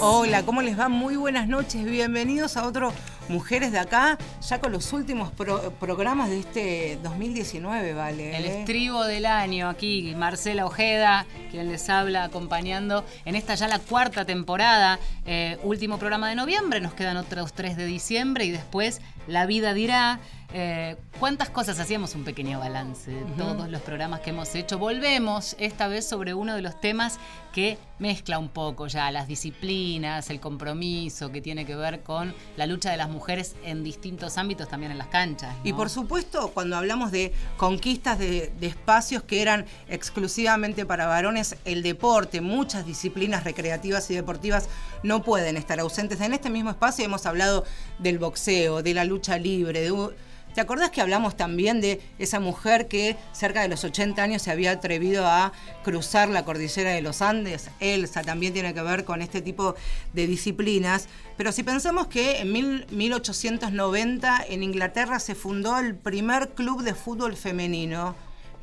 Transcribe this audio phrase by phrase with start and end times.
[0.00, 0.88] Hola, ¿cómo les va?
[0.88, 1.84] Muy buenas noches.
[1.84, 2.90] Bienvenidos a otro
[3.28, 8.36] Mujeres de Acá, ya con los últimos pro- programas de este 2019, ¿vale?
[8.36, 13.78] El estribo del año aquí, Marcela Ojeda, quien les habla acompañando en esta ya la
[13.78, 19.00] cuarta temporada, eh, último programa de noviembre, nos quedan otros tres de diciembre y después
[19.26, 20.20] la vida dirá.
[20.54, 24.78] eh, ¿Cuántas cosas hacíamos un pequeño balance de todos los programas que hemos hecho?
[24.78, 27.18] Volvemos esta vez sobre uno de los temas
[27.52, 32.66] que mezcla un poco ya las disciplinas, el compromiso que tiene que ver con la
[32.66, 35.54] lucha de las mujeres en distintos ámbitos, también en las canchas.
[35.64, 41.56] Y por supuesto, cuando hablamos de conquistas de, de espacios que eran exclusivamente para varones,
[41.64, 44.68] el deporte, muchas disciplinas recreativas y deportivas
[45.02, 46.20] no pueden estar ausentes.
[46.20, 47.64] En este mismo espacio hemos hablado
[47.98, 50.27] del boxeo, de la lucha libre, de...
[50.58, 54.50] ¿Te acordás que hablamos también de esa mujer que cerca de los 80 años se
[54.50, 55.52] había atrevido a
[55.84, 57.70] cruzar la cordillera de los Andes?
[57.78, 59.76] Elsa también tiene que ver con este tipo
[60.14, 61.06] de disciplinas.
[61.36, 66.94] Pero si pensamos que en mil- 1890 en Inglaterra se fundó el primer club de
[66.94, 68.16] fútbol femenino.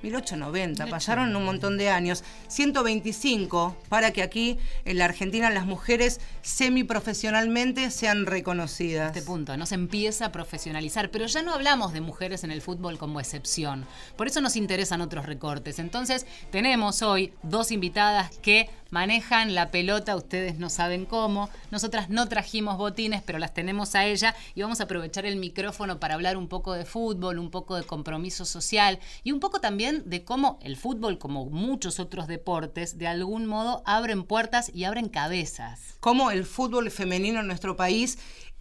[0.05, 2.23] 1890, pasaron un montón de años.
[2.47, 9.15] 125 para que aquí en la Argentina las mujeres semiprofesionalmente sean reconocidas.
[9.15, 12.61] este punto, no se empieza a profesionalizar, pero ya no hablamos de mujeres en el
[12.61, 13.85] fútbol como excepción.
[14.15, 15.79] Por eso nos interesan otros recortes.
[15.79, 21.49] Entonces, tenemos hoy dos invitadas que manejan la pelota, ustedes no saben cómo.
[21.71, 25.99] Nosotras no trajimos botines, pero las tenemos a ella y vamos a aprovechar el micrófono
[25.99, 30.03] para hablar un poco de fútbol, un poco de compromiso social y un poco también
[30.05, 35.09] de cómo el fútbol, como muchos otros deportes, de algún modo abren puertas y abren
[35.09, 35.95] cabezas.
[35.99, 38.19] cómo el fútbol femenino en nuestro país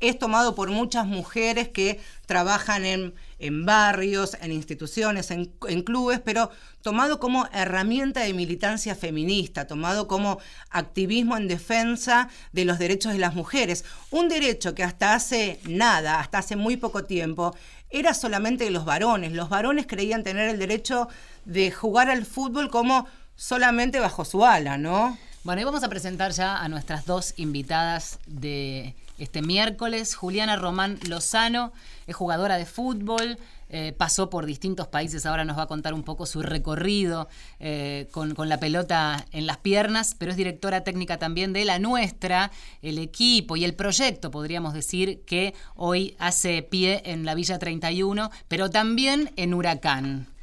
[0.09, 6.21] es tomado por muchas mujeres que trabajan en, en barrios, en instituciones, en, en clubes,
[6.25, 6.51] pero
[6.83, 10.39] tomado como herramienta de militancia feminista, tomado como
[10.71, 13.85] activismo en defensa de los derechos de las mujeres.
[14.11, 17.55] Un derecho que hasta hace nada, hasta hace muy poco tiempo,
[17.91, 19.33] era solamente de los varones.
[19.33, 21.09] Los varones creían tener el derecho
[21.45, 25.17] de jugar al fútbol como solamente bajo su ala, ¿no?
[25.45, 30.15] Bueno, y vamos a presentar ya a nuestras dos invitadas de este miércoles.
[30.15, 31.73] Juliana Román Lozano
[32.07, 33.39] es jugadora de fútbol,
[33.71, 37.29] eh, pasó por distintos países, ahora nos va a contar un poco su recorrido
[37.61, 41.79] eh, con, con la pelota en las piernas, pero es directora técnica también de la
[41.79, 42.51] nuestra,
[42.83, 48.31] el equipo y el proyecto, podríamos decir, que hoy hace pie en la Villa 31,
[48.49, 50.34] pero también en Huracán.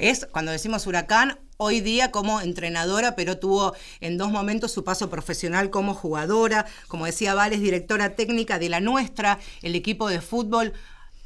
[0.00, 5.10] Es cuando decimos huracán, hoy día como entrenadora, pero tuvo en dos momentos su paso
[5.10, 6.64] profesional como jugadora.
[6.88, 10.72] Como decía Val, es directora técnica de la nuestra, el equipo de fútbol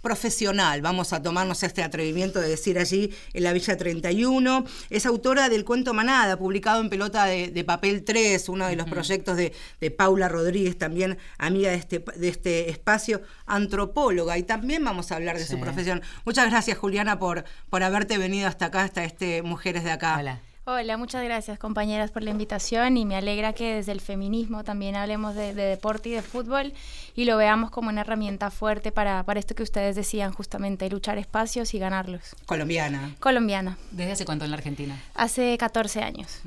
[0.04, 4.64] profesional, vamos a tomarnos este atrevimiento de decir allí en la Villa 31.
[4.90, 8.88] Es autora del cuento Manada, publicado en Pelota de, de Papel 3, uno de los
[8.88, 14.84] proyectos de, de Paula Rodríguez, también amiga de este, de este espacio, antropóloga, y también
[14.84, 16.02] vamos a hablar de su profesión.
[16.24, 20.18] Muchas gracias, Juliana, por, por haberte venido hasta acá, hasta este Mujeres de Acá.
[20.20, 20.53] Hola.
[20.66, 24.96] Hola, muchas gracias compañeras por la invitación y me alegra que desde el feminismo también
[24.96, 26.72] hablemos de, de deporte y de fútbol
[27.14, 31.18] y lo veamos como una herramienta fuerte para, para esto que ustedes decían justamente, luchar
[31.18, 32.34] espacios y ganarlos.
[32.46, 33.14] Colombiana.
[33.20, 34.98] Colombiana, ¿Desde hace cuánto en la Argentina?
[35.14, 36.40] hace 14 años.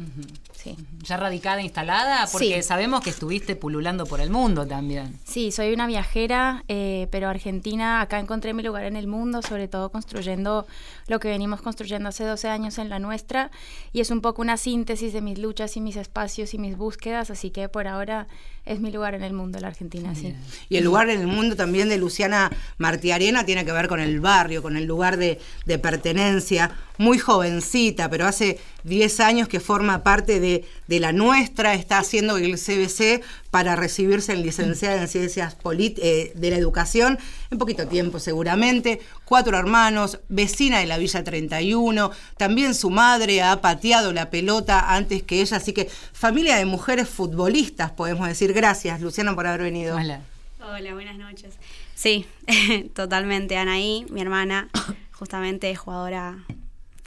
[0.51, 0.75] Sí.
[1.03, 2.25] ¿Ya radicada, instalada?
[2.31, 2.67] Porque Sí.
[2.67, 5.19] sabemos que estuviste pululando por el mundo también.
[5.25, 9.67] Sí, soy una viajera, eh, pero Argentina, acá encontré mi lugar en el mundo, sobre
[9.67, 10.65] todo construyendo
[11.07, 13.51] lo que venimos construyendo hace 12 años en la nuestra,
[13.93, 17.29] y es un poco una síntesis de mis luchas y mis espacios y mis búsquedas,
[17.29, 18.27] así que por ahora
[18.65, 20.35] es mi lugar en el mundo, la Argentina, sí.
[20.69, 24.19] Y el lugar en el mundo también de Luciana Martiarena tiene que ver con el
[24.19, 26.71] barrio, con el lugar de, de pertenencia.
[26.97, 32.37] Muy jovencita, pero hace 10 años que forma parte de, de la nuestra, está haciendo
[32.37, 37.19] el CBC para recibirse en licenciada en Ciencias Polit- eh, de la Educación,
[37.51, 38.99] en poquito tiempo seguramente.
[39.25, 45.21] Cuatro hermanos, vecina de la Villa 31, también su madre ha pateado la pelota antes
[45.23, 48.53] que ella, así que familia de mujeres futbolistas, podemos decir.
[48.53, 49.95] Gracias, Luciana, por haber venido.
[49.95, 50.21] Hola.
[50.59, 51.53] Hola, buenas noches.
[51.95, 52.25] Sí,
[52.95, 53.57] totalmente.
[53.57, 54.69] Anaí, mi hermana,
[55.11, 56.37] justamente es jugadora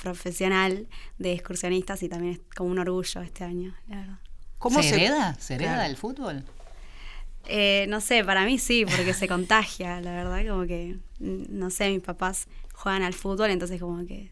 [0.03, 0.87] profesional
[1.19, 4.19] de excursionistas y también es como un orgullo este año, la verdad.
[4.59, 5.35] ¿Cómo ¿Se hereda?
[5.39, 5.91] ¿Se hereda Claro.
[5.91, 6.45] el fútbol?
[7.47, 11.71] Eh, no sé, para mí sí, porque se contagia, la verdad, como que, mm, no
[11.71, 14.31] sé, mis papás juegan al fútbol, entonces como que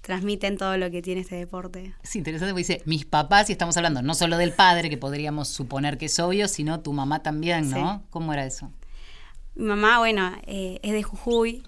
[0.00, 1.94] transmiten todo lo que tiene este deporte.
[2.02, 5.48] Es interesante porque dice, mis papás, y estamos hablando no solo del padre, que podríamos
[5.48, 7.98] suponer que es obvio, sino tu mamá también, ¿no?
[8.00, 8.06] Sí.
[8.10, 8.70] ¿Cómo era eso?
[9.54, 11.62] Mi mamá, bueno, eh, es de Jujuy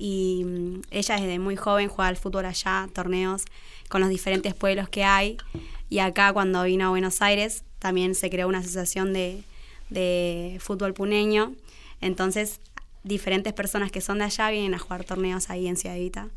[0.00, 3.44] y mm, ella desde muy joven juega al fútbol allá, torneos
[3.90, 5.36] con los diferentes pueblos que hay.
[5.90, 9.44] Y acá cuando vino a Buenos Aires también se creó una asociación de,
[9.90, 11.52] de fútbol puneño.
[12.00, 12.60] Entonces
[13.04, 16.28] diferentes personas que son de allá vienen a jugar torneos ahí en Ciudad Evita.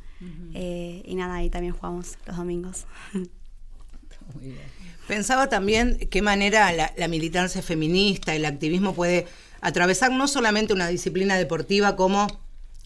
[0.53, 2.85] Eh, y nada, ahí también jugamos los domingos.
[5.07, 9.27] Pensaba también qué manera la, la, militancia feminista, el activismo puede
[9.59, 12.42] atravesar no solamente una disciplina deportiva como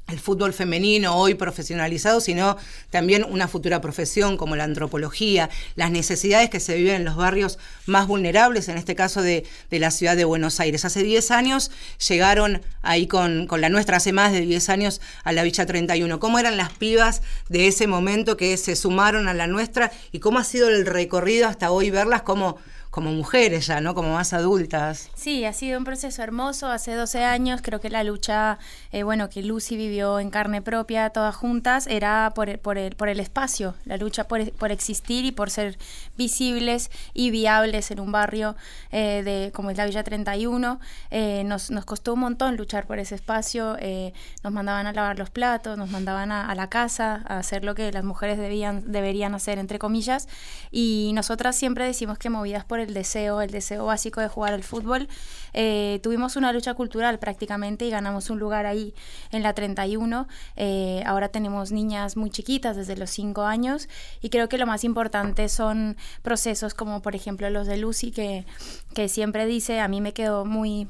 [0.08, 2.58] el fútbol femenino hoy profesionalizado, sino
[2.90, 7.60] también una futura profesión como la antropología, las necesidades que se viven en los barrios
[7.86, 10.86] más vulnerables, en este caso de, la ciudad de Buenos Aires.
[10.86, 11.72] Hace 10 años
[12.08, 16.20] llegaron ahí con, con, la nuestra, hace más de 10 años, a la Villa 31.
[16.20, 20.40] ¿Cómo eran las pibas de ese momento que se sumaron a la nuestra y cómo
[20.40, 22.58] ha sido el recorrido hasta hoy verlas como
[22.90, 23.94] como mujeres ya, ¿no?
[23.94, 25.10] Como más adultas.
[25.16, 26.68] Sí, ha sido un proceso hermoso.
[26.68, 28.58] Hace 12 años creo que la lucha,
[28.92, 32.96] eh, bueno, que Lucy vivió en carne propia, todas juntas, era por el, por el,
[32.96, 35.78] por el espacio, la lucha por, por existir y por ser
[36.18, 38.56] visibles y viables en un barrio
[38.92, 40.80] eh, de como es la Villa 31.
[41.12, 43.78] Eh, nos, nos costó un montón luchar por ese espacio.
[44.44, 47.76] nos mandaban a lavar los platos, nos mandaban a, a, la casa a hacer lo
[47.76, 50.28] que las mujeres debían, deberían hacer, entre comillas.
[50.72, 54.64] Y nosotras siempre decimos que movidas por el deseo, el deseo básico de jugar al
[54.64, 55.08] fútbol.
[55.60, 58.94] Eh, tuvimos una lucha cultural prácticamente y ganamos un lugar ahí
[59.32, 60.28] en la 31.
[60.56, 63.90] Eh, ahora tenemos niñas muy chiquitas desde los 5 años
[64.22, 68.46] y creo que lo más importante son procesos como por ejemplo los de Lucy que,
[68.94, 70.88] que siempre dice, a mí me quedó muy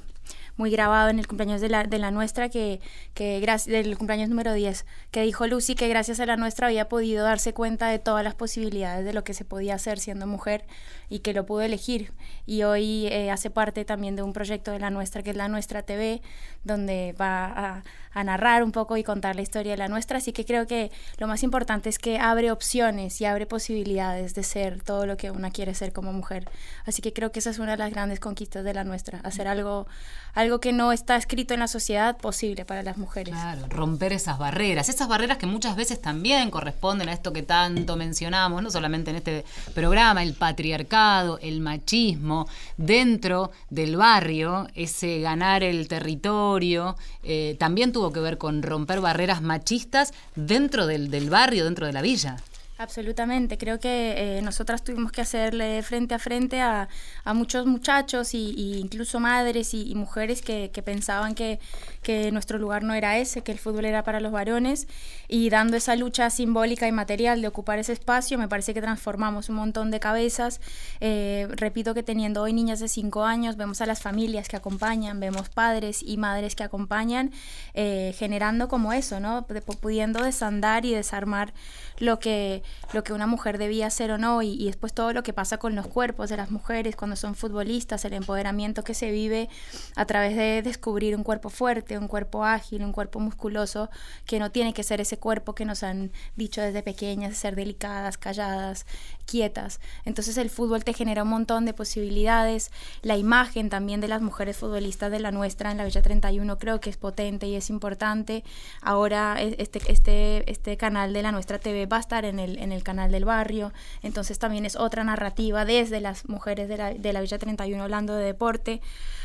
[0.57, 2.81] muy grabado en el cumpleaños de la, de la nuestra, que,
[3.13, 7.23] que del cumpleaños número 10, que dijo Lucy que gracias a la nuestra había podido
[7.23, 10.65] darse cuenta de todas las posibilidades de lo que se podía hacer siendo mujer
[11.09, 12.11] y que lo pudo elegir.
[12.45, 15.47] Y hoy eh, hace parte también de un proyecto de la nuestra, que es la
[15.47, 16.21] Nuestra TV,
[16.63, 20.17] donde va a, a narrar un poco y contar la historia de la nuestra.
[20.17, 24.43] Así que creo que lo más importante es que abre opciones y abre posibilidades de
[24.43, 26.49] ser todo lo que una quiere ser como mujer.
[26.85, 29.47] Así que creo que esa es una de las grandes conquistas de la nuestra, hacer
[29.47, 29.87] algo,
[30.33, 33.33] algo que no está escrito en la sociedad posible para las mujeres.
[33.33, 37.95] Claro, romper esas barreras, esas barreras que muchas veces también corresponden a esto que tanto
[37.95, 42.47] mencionamos, no solamente en este programa, el patriarcado, el machismo,
[42.77, 49.41] dentro del barrio, ese ganar el territorio, eh, también tuvo que ver con romper barreras
[49.41, 52.37] machistas dentro del, del barrio, dentro de la villa.
[52.79, 56.87] Absolutamente, creo que eh, nosotras tuvimos que hacerle frente a frente a,
[57.23, 61.59] a muchos muchachos y, incluso madres y, mujeres que, pensaban que,
[62.03, 64.87] que, nuestro lugar no era ese, que el fútbol era para los varones
[65.27, 69.49] y dando esa lucha simbólica y material de ocupar ese espacio, me parece que transformamos
[69.49, 70.61] un montón de cabezas.
[70.99, 75.19] Eh, repito que teniendo hoy niñas de 5 años, vemos a las familias que acompañan,
[75.19, 77.31] vemos padres y madres que acompañan,
[77.73, 79.47] eh, generando como eso, ¿no?
[79.81, 81.53] pudiendo desandar y desarmar
[81.99, 82.63] lo que,
[82.93, 85.75] lo que una mujer debía hacer o no, y, después todo lo que pasa con
[85.75, 89.49] los cuerpos de las mujeres cuando son futbolistas, el empoderamiento que se vive
[89.95, 93.89] a través de descubrir un cuerpo fuerte, un cuerpo ágil, un cuerpo musculoso,
[94.25, 98.17] que no tiene que ser ese cuerpo que nos han dicho desde pequeñas, ser delicadas,
[98.17, 98.85] calladas,
[99.25, 99.79] quietas.
[100.05, 104.57] Entonces el fútbol te genera un montón de posibilidades, la imagen también de las mujeres
[104.57, 108.43] futbolistas de la nuestra en la Villa 31 creo que es potente y es importante.
[108.81, 112.57] Ahora e, este, este, este canal de la nuestra TV va a estar en el,
[112.59, 116.93] en el canal del barrio, entonces también es otra narrativa desde las mujeres de la,
[116.93, 118.81] de la Villa 31 hablando de deporte.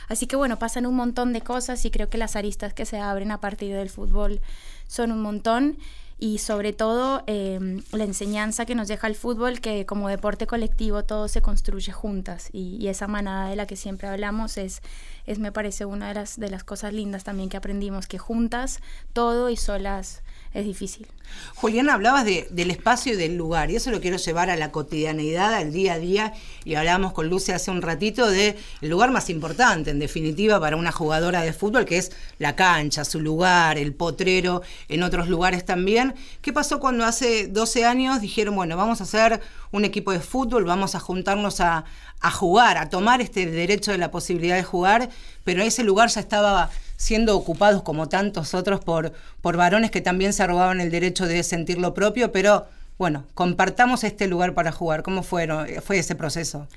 [0.09, 2.99] Así que bueno, pasan un montón de cosas y creo que las aristas que se
[2.99, 4.41] abren a partir del fútbol
[4.87, 5.79] son un montón.
[6.19, 11.03] Y sobre todo em, la enseñanza que nos deja el fútbol, que como deporte colectivo
[11.03, 12.49] todo se construye juntas.
[12.53, 14.83] Y, y, esa manada de la que siempre hablamos es,
[15.27, 18.79] es me parece una de las, de las cosas lindas también que aprendimos, que juntas
[19.13, 20.23] todo y solas
[20.55, 21.07] es difícil.
[21.55, 25.55] Juliana, hablabas del espacio y del lugar, y eso lo quiero llevar a la cotidianeidad,
[25.55, 29.91] al día a día, y hablábamos con Luce hace un ratito del lugar más importante,
[29.91, 34.63] en definitiva, para una jugadora de fútbol, que es la cancha, su lugar, el potrero,
[34.89, 36.15] en otros lugares también.
[36.43, 39.41] ¿Qué pasó cuando hace 12 años dijeron, bueno, vamos a hacer
[39.71, 41.85] un equipo de fútbol, vamos a juntarnos a
[42.31, 45.09] jugar, a tomar este derecho de la posibilidad de jugar,
[45.45, 46.71] pero ese lugar ya estaba
[47.03, 51.43] siendo ocupados como tantos otros por, por varones que también se robaban el derecho de
[51.43, 55.03] sentir lo propio, pero bueno, compartamos este lugar para jugar.
[55.03, 56.69] ¿Cómo fueron, fue ese proceso?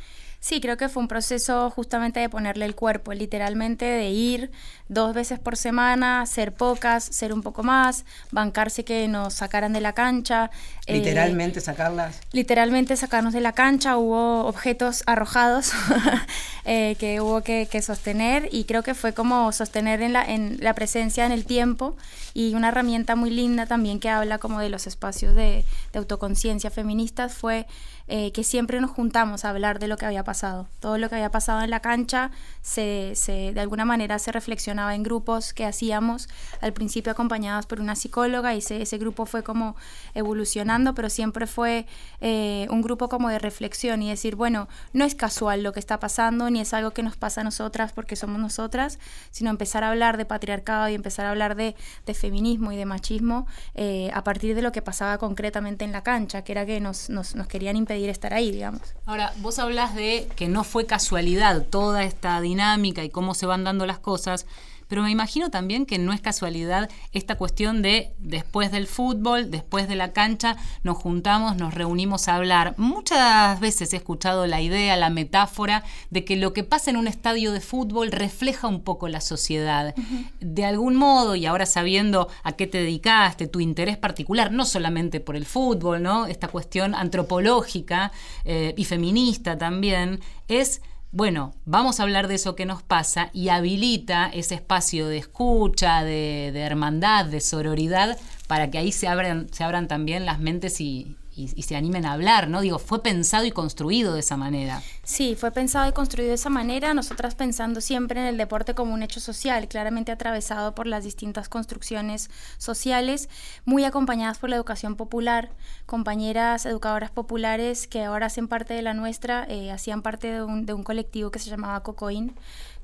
[0.45, 4.51] Sí, creo que fue un proceso justamente de ponerle el cuerpo, literalmente de ir
[4.89, 9.81] dos veces por semana, ser pocas, ser un poco más, bancarse que nos sacaran de
[9.81, 10.51] la cancha.
[10.85, 12.19] eh, literalmente sacarlas.
[12.31, 15.71] Literalmente sacarnos de la cancha, hubo objetos arrojados
[16.65, 20.59] eh, que hubo que, que, sostener y creo que fue como sostener en la, en
[20.61, 21.97] la presencia en el tiempo
[22.35, 26.69] y una herramienta muy linda también que habla como de los espacios de, de autoconciencia
[26.69, 27.65] feministas fue
[28.07, 30.67] eh, que siempre nos juntamos a hablar de lo que había pasado.
[30.79, 32.29] Todo lo que había pasado en la cancha
[32.61, 36.29] se, se, de alguna manera se reflexionaba en grupos que hacíamos,
[36.61, 39.75] al principio acompañados por una psicóloga, y ese, ese grupo fue como
[40.13, 41.87] evolucionando, pero siempre fue
[42.21, 45.99] eh, un grupo como de reflexión y decir, bueno, no es casual lo que está
[45.99, 48.99] pasando, ni es algo que nos pasa a nosotras porque somos nosotras,
[49.31, 52.85] sino empezar a hablar de patriarcado y empezar a hablar de, de feminismo y de
[52.85, 56.79] machismo eh, a partir de lo que pasaba concretamente en la cancha, que era que
[56.79, 58.81] nos, nos, nos querían impedir estar ahí, digamos.
[59.05, 63.63] Ahora, vos hablas de que no fue casualidad toda esta dinámica y cómo se van
[63.63, 64.45] dando las cosas,
[64.87, 69.87] pero me imagino también que no es casualidad esta cuestión de después del fútbol, después
[69.87, 72.75] de la cancha, nos juntamos, nos reunimos a hablar.
[72.77, 77.07] Muchas veces he escuchado la idea, la metáfora de que lo que pasa en un
[77.07, 79.93] estadio de fútbol refleja un poco la sociedad.
[79.97, 80.29] Uh -huh.
[80.39, 85.19] De algún modo, y ahora sabiendo a qué te dedicaste, tu interés particular, no solamente
[85.19, 86.25] por el fútbol, ¿no?
[86.25, 88.11] Esta cuestión antropológica
[88.43, 90.81] eh, y feminista también, es
[91.15, 96.03] bueno, vamos a hablar de eso que nos pasa y habilita ese espacio de escucha,
[96.03, 98.17] de, de hermandad, de sororidad,
[98.47, 102.13] para que ahí se abran, se abran también las mentes y, y, se animen a
[102.13, 102.61] hablar, ¿no?
[102.61, 104.81] Digo, fue pensado y construido de esa manera.
[105.03, 108.93] Sí, fue pensado y construido de esa manera, nosotras pensando siempre en el deporte como
[108.93, 113.29] un hecho social, claramente atravesado por las distintas construcciones sociales,
[113.65, 115.51] muy acompañadas por la educación popular,
[115.85, 120.65] compañeras educadoras populares que ahora hacen parte de la nuestra, eh, hacían parte de un,
[120.83, 122.33] colectivo que se llamaba Cocoín,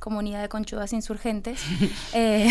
[0.02, 1.62] comunidad de conchudas insurgentes,
[2.14, 2.50] eh,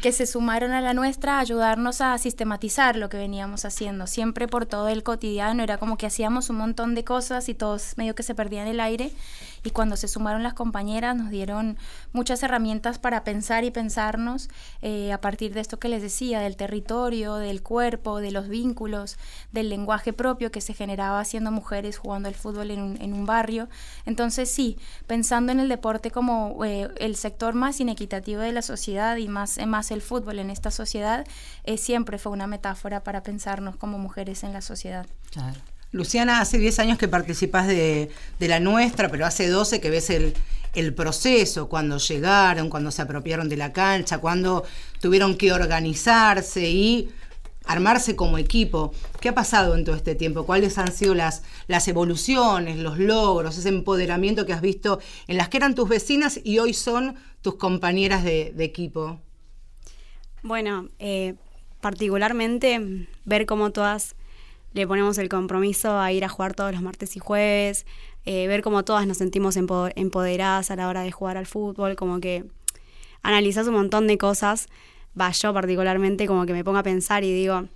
[0.00, 4.46] que se sumaron a la nuestra a ayudarnos a sistematizar lo que veníamos haciendo, siempre
[4.46, 8.14] por todo el cotidiano, era como que hacíamos un montón de cosas y todos medio
[8.14, 9.10] que se perdían el aire
[9.66, 11.76] y cuando se sumaron las compañeras nos dieron
[12.12, 14.48] muchas herramientas para pensar y pensarnos
[14.80, 19.16] eh, a partir de esto que les decía, del territorio, del cuerpo, de los vínculos,
[19.52, 23.68] del lenguaje propio que se generaba siendo mujeres jugando al fútbol en un, barrio.
[24.04, 29.16] Entonces sí, pensando en el deporte como eh, el sector más inequitativo de la sociedad
[29.16, 31.26] y más, más el fútbol en esta sociedad,
[31.64, 35.06] eh, siempre fue una metáfora para pensarnos como mujeres en la sociedad.
[35.32, 35.58] Claro.
[35.92, 40.34] Luciana, hace 10 años que participas de, la nuestra, pero hace 12 que ves el,
[40.94, 44.64] proceso, cuando llegaron, cuando se apropiaron de la cancha, cuando
[45.00, 47.08] tuvieron que organizarse y
[47.64, 48.92] armarse como equipo.
[49.20, 50.44] ¿Qué ha pasado en todo este tiempo?
[50.44, 55.48] ¿Cuáles han sido las, las evoluciones, los logros, ese empoderamiento que has visto en las
[55.48, 59.18] que eran tus vecinas y hoy son tus compañeras de, de equipo?
[60.42, 61.34] Bueno, eh,
[61.80, 64.14] particularmente ver cómo todas
[64.76, 67.86] le ponemos el compromiso a ir a jugar todos los martes y jueves,
[68.26, 72.20] eh, ver cómo todas nos sentimos empoderadas a la hora de jugar al fútbol, como
[72.20, 72.44] que
[73.22, 74.68] analizas un montón de cosas,
[75.18, 77.68] va yo particularmente como que me pongo a pensar y digo,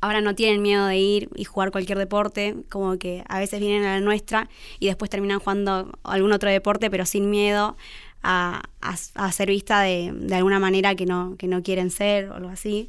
[0.00, 3.84] ahora no tienen miedo de ir y jugar cualquier deporte, como que a veces vienen
[3.84, 7.76] a la nuestra y después terminan jugando algún otro deporte, pero sin miedo
[8.22, 8.62] a,
[9.32, 12.88] ser vista de, de, alguna manera que no, que no quieren ser o algo así.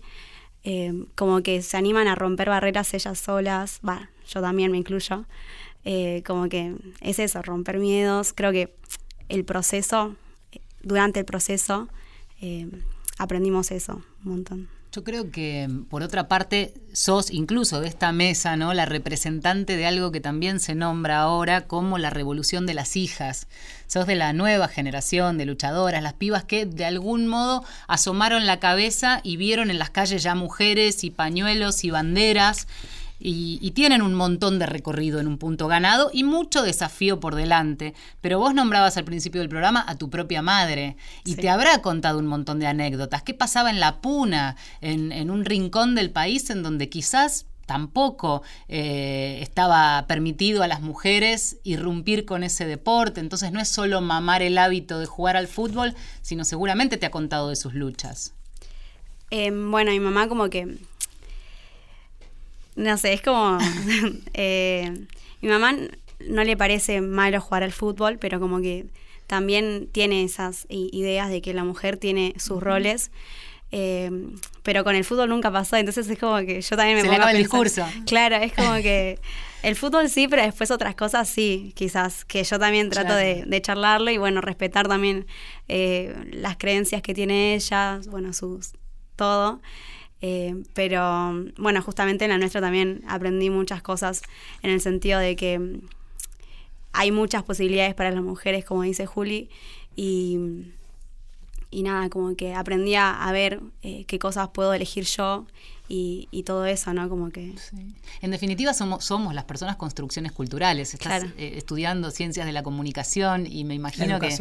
[0.64, 5.26] Eh, como que se animan a romper barreras ellas solas, va, yo también me incluyo,
[5.86, 8.76] eh, como que es eso, romper miedos, creo que
[9.28, 10.16] el proceso,
[10.84, 11.88] durante el proceso,
[12.42, 12.70] eh,
[13.18, 14.81] aprendimos eso un montón.
[14.94, 18.74] Yo creo que, por otra parte, sos incluso de esta mesa, ¿no?
[18.74, 23.48] La representante de algo que también se nombra ahora como la revolución de las hijas.
[23.88, 28.60] Sos de la nueva generación de luchadoras, las pibas que de algún modo asomaron la
[28.60, 32.68] cabeza y vieron en las calles ya mujeres y pañuelos y banderas.
[33.24, 37.36] Y, y, tienen un montón de recorrido en un punto ganado y mucho desafío por
[37.36, 37.94] delante.
[38.20, 41.42] Pero vos nombrabas al principio del programa a tu propia madre y sí.
[41.42, 43.22] te habrá contado un montón de anécdotas.
[43.24, 48.44] ¿Qué pasaba en La Puna, en, en un rincón del país en donde quizás tampoco
[48.68, 53.22] eh, estaba permitido a las mujeres irrumpir con ese deporte.
[53.22, 57.12] Entonces no es solo mamar el hábito de jugar al fútbol, sino seguramente te ha
[57.12, 58.34] contado de sus luchas.
[59.30, 60.80] Eh, bueno, mi mamá como que
[62.76, 63.58] no sé, es como...
[64.34, 64.92] eh,
[65.42, 65.74] mi mamá
[66.28, 68.86] no le parece malo jugar al fútbol, pero como que
[69.28, 73.12] también tiene esas ideas de que la mujer tiene sus roles.
[73.72, 74.12] Eh,
[74.64, 77.12] pero con el fútbol nunca pasó, entonces es como que yo también me Se pongo
[77.12, 77.86] le acaba a el discurso.
[78.06, 79.18] Claro, es como que
[79.64, 83.62] El fútbol sí, pero después otras cosas sí, quizás, que yo también trato de, de,
[83.62, 85.28] charlarlo y bueno, respetar también
[85.68, 88.74] eh, las creencias que tiene ella, bueno, sus
[89.16, 89.62] todo.
[90.22, 94.22] Eh, pero bueno, justamente en la nuestra también aprendí muchas cosas
[94.62, 95.80] en el sentido de que
[96.94, 99.50] hay muchas posibilidades para las mujeres, como dice Juli,
[99.96, 100.38] y,
[101.72, 105.48] y nada, como que aprendí a, ver eh, qué cosas puedo elegir yo
[105.94, 107.10] y, todo eso, ¿no?
[107.10, 107.54] Como que...
[108.22, 110.94] En definitiva somos, somos las personas construcciones culturales.
[110.94, 114.38] Estás eh, estudiando ciencias de la comunicación y me imagino que...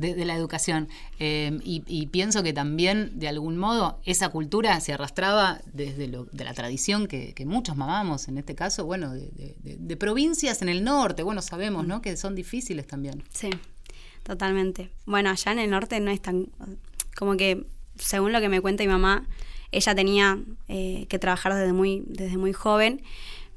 [0.00, 0.88] De, la educación.
[1.18, 6.44] Em, y, pienso que también, de algún modo, esa cultura se arrastraba desde lo, de
[6.44, 11.42] la tradición que, muchos mamamos, en este caso, bueno, de, provincias en el norte, bueno,
[11.42, 12.00] sabemos, ¿no?
[12.00, 13.22] Que son difíciles también.
[13.30, 13.50] Sí,
[14.22, 14.90] totalmente.
[15.04, 16.48] Bueno, allá en el norte no es tan...
[17.14, 17.66] Como que,
[17.96, 19.26] según lo que me cuenta mi mamá,
[19.72, 20.38] ella tenía
[20.68, 23.02] eh, que trabajar desde muy, desde muy joven,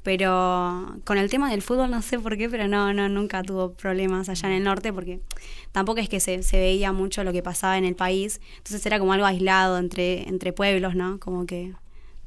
[0.04, 3.72] pero con el tema del fútbol no sé por qué, pero no, no, nunca tuvo
[3.72, 5.20] problemas allá en el norte porque
[5.72, 8.98] tampoco es que se, se veía mucho lo que pasaba en el país, entonces era
[8.98, 11.18] como algo aislado entre, entre pueblos, ¿no?
[11.18, 11.72] Como que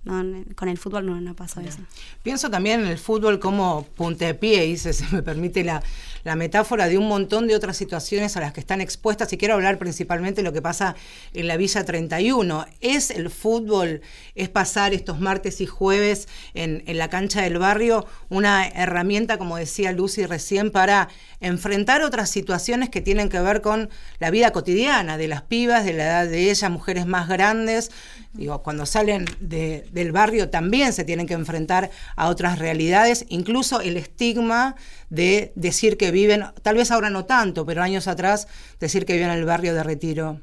[0.08, 1.80] con el fútbol no, no pasó eso.
[2.24, 5.84] Pienso también en el fútbol como puntapié, y se me permite la,
[6.24, 9.32] la, metáfora de un montón de otras situaciones a las que están expuestas.
[9.34, 10.96] Y quiero hablar principalmente de lo que pasa
[11.34, 12.66] en la Villa 31.
[12.82, 14.02] ¿Es el fútbol,
[14.36, 19.58] es pasar estos martes y jueves en, en la cancha del barrio una herramienta, como
[19.58, 21.10] decía Lucy recién, para
[21.40, 25.94] enfrentar otras situaciones que tienen que ver con la vida cotidiana de las pibas, de
[25.94, 27.92] la edad de ellas, mujeres más grandes?
[28.38, 33.98] Digo, cuando salen del barrio también se tienen que enfrentar a otras realidades, incluso el
[33.98, 34.76] estigma
[35.10, 38.48] de decir que viven, tal vez ahora no tanto, pero años atrás,
[38.80, 40.42] decir que viven en el barrio de Retiro.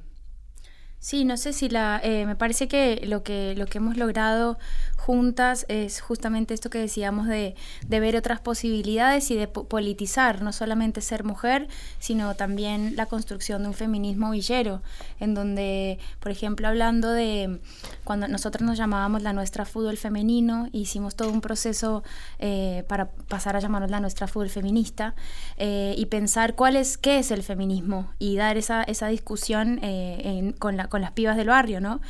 [1.04, 4.56] Sí, no sé si la, eh, me parece que lo que lo que hemos logrado
[5.04, 7.54] juntas es justamente esto que decíamos de,
[7.88, 11.68] ver otras posibilidades y de politizar, no solamente ser mujer,
[11.98, 14.80] sino también la construcción de un feminismo villero,
[15.20, 17.60] en donde, por ejemplo, hablando de
[18.02, 22.02] cuando nosotros nos llamábamos la nuestra fútbol femenino, hicimos todo un proceso
[22.38, 25.14] eh, para pasar a llamarnos la nuestra fútbol feminista
[25.58, 30.54] eh, y pensar cuál es, qué es el feminismo y dar esa, esa discusión eh,
[30.58, 32.00] con, la, con las pibas del barrio, ¿no?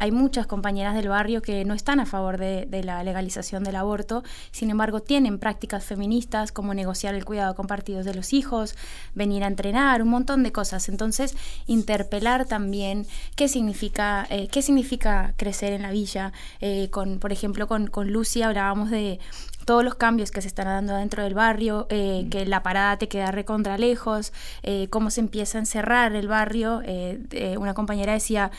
[0.00, 4.22] hay muchas compañeras del barrio que no están a favor de, la legalización del aborto,
[4.52, 8.74] sin embargo tienen prácticas feministas como negociar el cuidado compartido de los hijos,
[9.14, 10.88] venir a entrenar, un montón de cosas.
[10.88, 16.32] Entonces, interpelar también qué significa, eh, qué significa crecer en la villa.
[16.60, 19.20] Eh, con, por ejemplo, con, con Lucy hablábamos de
[19.64, 23.08] todos los cambios que se están dando dentro del barrio, eh, que la parada te
[23.08, 26.82] queda recontra lejos, eh, cómo se empieza a encerrar el barrio.
[26.84, 28.50] Eh, una compañera decía,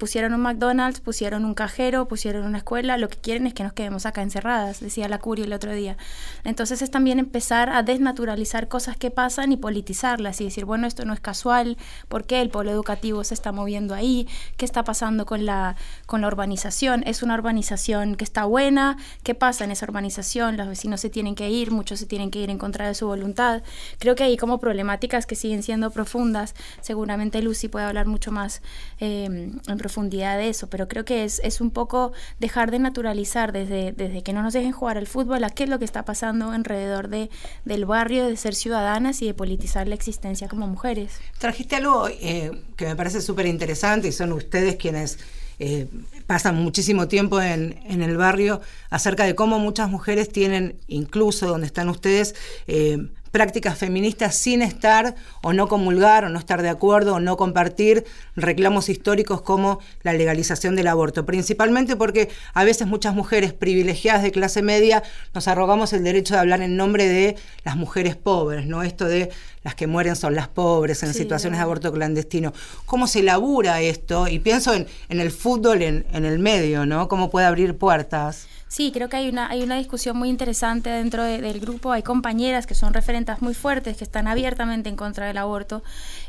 [0.00, 3.74] pusieron un McDonald's, pusieron un cajero, pusieron una escuela, lo que quieren es que nos
[3.74, 5.98] quedemos acá encerradas, decía la Curia el otro día.
[6.42, 11.04] Entonces es también empezar a desnaturalizar cosas que pasan y politizarlas y decir, bueno, esto
[11.04, 11.76] no es casual,
[12.08, 14.26] ¿por qué el polo educativo se está moviendo ahí?
[14.56, 17.04] ¿Qué está pasando con la, con la urbanización?
[17.06, 18.96] ¿Es una urbanización que está buena?
[19.22, 20.56] ¿Qué pasa en esa urbanización?
[20.56, 23.06] los vecinos se tienen que ir, muchos se tienen que ir en contra de su
[23.06, 23.62] voluntad.
[23.98, 26.54] Creo que hay como problemáticas que siguen siendo profundas.
[26.80, 28.62] Seguramente Lucy puede hablar mucho más
[28.98, 33.52] em, en profundidad de eso, pero creo que es, es un poco dejar de naturalizar
[33.52, 36.04] desde, desde que no nos dejen jugar al fútbol a qué es lo que está
[36.04, 37.30] pasando alrededor de,
[37.64, 41.12] del barrio, de ser ciudadanas y de politizar la existencia como mujeres.
[41.38, 45.18] Trajiste algo eh, que me parece súper interesante y son ustedes quienes
[45.58, 45.88] eh,
[46.26, 51.66] pasan muchísimo tiempo en, en, el barrio, acerca de cómo muchas mujeres tienen, incluso donde
[51.66, 52.34] están ustedes,
[52.66, 57.36] eh, prácticas feministas sin estar o no comulgar o no estar de acuerdo o no
[57.36, 58.04] compartir
[58.36, 64.32] reclamos históricos como la legalización del aborto, principalmente porque a veces muchas mujeres privilegiadas de
[64.32, 65.02] clase media
[65.34, 68.82] nos arrogamos el derecho de hablar en nombre de las mujeres pobres, ¿no?
[68.82, 69.30] Esto de
[69.62, 72.52] las que mueren son las pobres en situaciones de aborto clandestino.
[72.86, 74.26] ¿Cómo se labura esto?
[74.26, 77.08] Y pienso en, el fútbol en, en el medio, ¿no?
[77.08, 78.48] ¿Cómo puede abrir puertas?
[78.70, 81.90] Sí, creo que hay una, hay una discusión muy interesante dentro del grupo.
[81.90, 85.82] Hay compañeras que son referentes muy fuertes, que están abiertamente en contra del aborto.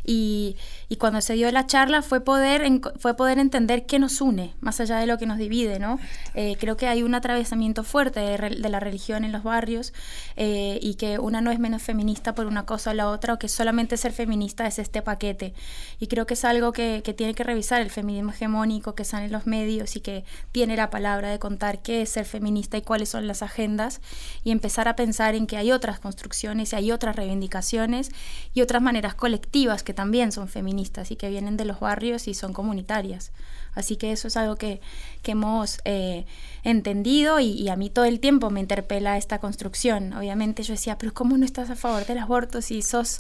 [0.04, 0.58] Y,
[1.00, 2.64] cuando se dio la charla fue poder,
[3.00, 5.80] fue poder entender qué nos une, más allá de lo que nos divide.
[5.80, 6.00] ¿no?
[6.36, 9.94] Eh, creo que hay un atravesamiento fuerte de, la religión en los barrios
[10.36, 13.40] eh, y que una no es menos feminista por una cosa o la otra, o
[13.40, 15.54] que solamente ser feminista es este paquete.
[16.00, 19.26] Y creo que es algo que, que tiene que revisar el feminismo hegemónico que sale
[19.26, 22.82] en los medios y que tiene la palabra de contar qué es ser feminista y
[22.82, 24.02] cuáles son las agendas
[24.44, 28.12] y empezar a pensar en que hay otras construcciones y hay otras reivindicaciones
[28.54, 32.34] y otras maneras colectivas que también son feministas y que vienen de los barrios y
[32.34, 33.32] son comunitarias.
[33.74, 34.82] Así que eso es algo que,
[35.22, 36.26] que hemos eh,
[36.64, 40.14] entendido y, y, a mí todo el tiempo me interpela esta construcción.
[40.14, 43.20] Obviamente yo decía, pero ¿cómo no estás a favor del aborto si sos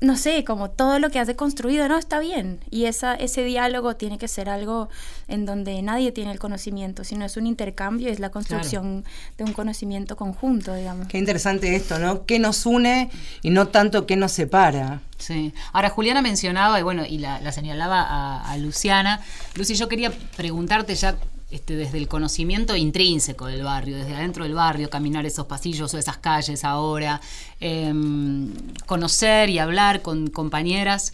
[0.00, 2.60] no sé, como todo lo que has deconstruido, no, está bien.
[2.70, 4.88] Y esa, ese diálogo tiene que ser algo
[5.28, 9.04] en donde nadie tiene el conocimiento, sino es un intercambio, es la construcción
[9.38, 11.08] de un conocimiento conjunto, digamos.
[11.08, 12.26] Qué interesante esto, ¿no?
[12.26, 13.10] ¿Qué nos une
[13.42, 15.00] y no tanto qué nos separa?
[15.18, 15.54] Sí.
[15.72, 19.20] Ahora, Juliana mencionaba, y bueno, y la, señalaba a, a Luciana.
[19.54, 21.16] Lucy, yo quería preguntarte ya
[21.50, 25.98] este, desde el conocimiento intrínseco del barrio, desde adentro del barrio, caminar esos pasillos o
[25.98, 27.20] esas calles ahora,
[27.60, 28.52] em,
[28.86, 31.12] conocer y hablar con compañeras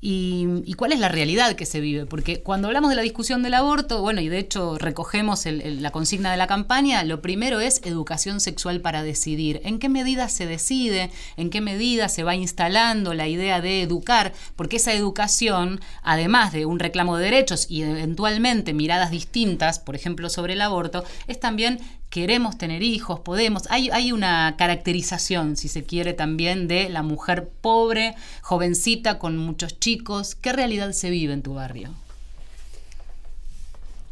[0.00, 2.06] y, cuál es la realidad que se vive.
[2.06, 6.30] Porque cuando hablamos de la discusión del aborto, bueno, y de hecho recogemos la consigna
[6.30, 9.60] de la campaña, lo primero es educación sexual para decidir.
[9.64, 11.10] ¿En qué medida se decide?
[11.36, 14.32] ¿En qué medida se va instalando la idea de educar?
[14.54, 20.30] Porque esa educación, además de un reclamo de derechos y eventualmente miradas distintas, por ejemplo,
[20.30, 21.80] sobre el aborto, es también
[22.10, 23.64] queremos tener hijos, podemos.
[23.70, 29.78] Hay, hay una caracterización, si se quiere, también de la mujer pobre, jovencita, con muchos
[29.78, 30.34] chicos.
[30.34, 31.90] ¿Qué realidad se vive en tu barrio?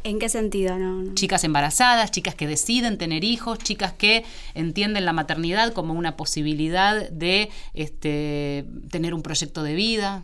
[0.03, 0.77] ¿En qué sentido?
[0.77, 6.15] No, Chicas embarazadas, chicas que deciden tener hijos, chicas que entienden la maternidad como una
[6.15, 10.23] posibilidad de este, tener un proyecto de vida.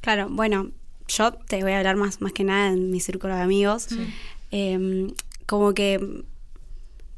[0.00, 0.70] Claro, bueno,
[1.08, 3.88] yo te voy a hablar más, más que nada en mi círculo de amigos.
[4.50, 5.12] Em,
[5.44, 6.24] como que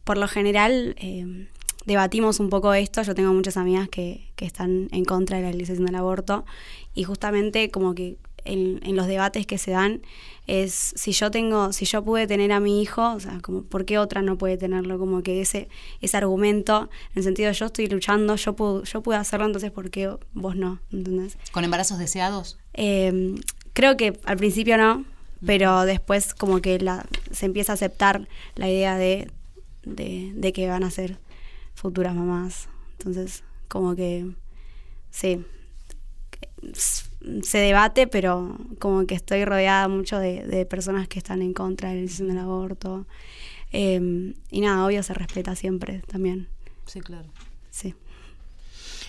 [0.09, 1.49] por lo general eh,
[1.85, 3.03] debatimos un poco esto.
[3.03, 6.47] Yo tengo muchas amigas que, que, están en contra de la legalización del aborto
[6.95, 8.17] y justamente como que
[8.47, 10.01] en, los debates que se dan
[10.47, 13.85] es si yo tengo, si yo pude tener a mi hijo, o sea, como por
[13.85, 15.69] qué otra no puede tenerlo, como que ese,
[16.01, 19.71] ese argumento, en el sentido de yo estoy luchando, yo puedo, yo pude hacerlo, entonces
[19.71, 20.81] ¿por qué vos no?
[20.91, 21.37] ¿Entendés?
[21.53, 22.59] ¿Con embarazos deseados?
[22.73, 23.35] Eh,
[23.75, 25.05] creo que al principio no,
[25.45, 29.31] pero después como que la, se empieza a aceptar la idea de
[29.89, 31.19] de, que van a ser
[31.75, 32.69] futuras mamás.
[32.99, 34.31] Entonces, como que,
[35.11, 35.45] sí,
[37.43, 41.97] se debate, pero como que estoy rodeada mucho de, personas que están en contra de
[41.97, 43.07] la decisión del aborto.
[43.71, 46.49] Em, y nada, obvio se respeta siempre también.
[46.87, 47.29] Sí, claro.
[47.71, 47.95] Sí.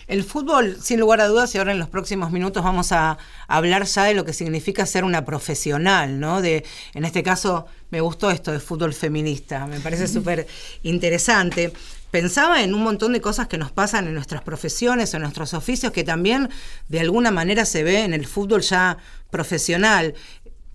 [0.09, 3.85] El fútbol, sin lugar a dudas, y ahora en los próximos minutos vamos a hablar
[3.85, 6.41] ya de lo que significa ser una profesional, ¿no?
[6.41, 10.47] De, en este caso, me gustó esto de fútbol feminista, me parece súper
[10.81, 11.71] interesante.
[12.09, 15.91] Pensaba en un montón de cosas que nos pasan en nuestras profesiones, en nuestros oficios,
[15.91, 16.49] que también
[16.87, 18.97] de alguna manera se ve en el fútbol ya
[19.29, 20.15] profesional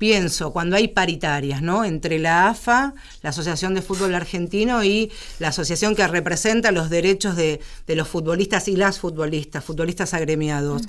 [0.04, 1.82] pienso cuando hay paritarias, ¿no?
[1.82, 7.36] Entre la AFA, la Asociación de Fútbol Argentino, y la asociación que representa los derechos
[7.36, 10.82] de, los futbolistas y las futbolistas, futbolistas agremiados.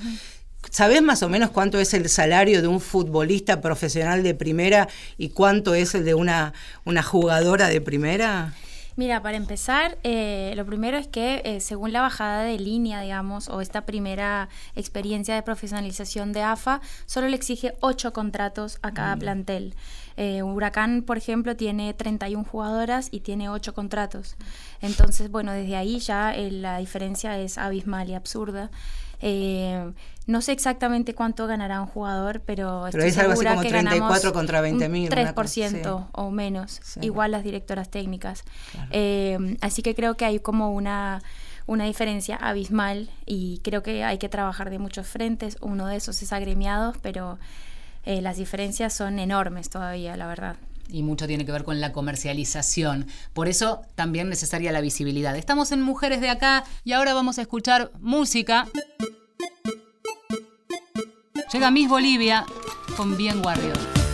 [0.69, 5.29] ¿Sabés más o menos cuánto es el salario de un futbolista profesional de primera y
[5.29, 6.51] cuánto es el de una,
[6.83, 8.53] una jugadora de primera?
[8.97, 13.49] Mira, para empezar, eh, lo primero es que eh, según la bajada de línea, digamos,
[13.49, 19.17] o esta primera experiencia de profesionalización de AFA, solo le exige ocho contratos a cada
[19.17, 19.19] mm.
[19.19, 19.75] plantel.
[20.15, 24.37] Eh, Huracán, por ejemplo, tiene 31 jugadoras y tiene ocho contratos.
[24.81, 28.71] Entonces, bueno, desde ahí ya la diferencia es abismal y absurda.
[29.27, 29.91] Eh,
[30.27, 34.61] no sé exactamente cuánto ganará un jugador, pero, estoy es algo así como 34 contra
[34.61, 35.09] 20 mil.
[35.09, 38.43] 3% o menos, igual las directoras técnicas.
[38.91, 41.23] Eh, así que creo que hay como una,
[41.65, 45.57] una diferencia abismal y creo que hay que trabajar de muchos frentes.
[45.59, 47.39] Uno de esos es agremiados, pero
[48.03, 50.55] eh, las diferencias son enormes todavía, la verdad
[50.89, 53.07] y mucho tiene que ver con la comercialización.
[53.33, 55.35] Por eso también necesaria la visibilidad.
[55.35, 58.67] Estamos en Mujeres de Acá y ahora vamos a escuchar música.
[61.51, 62.45] Llega Miss Bolivia
[62.97, 64.04] con Bien Warrior.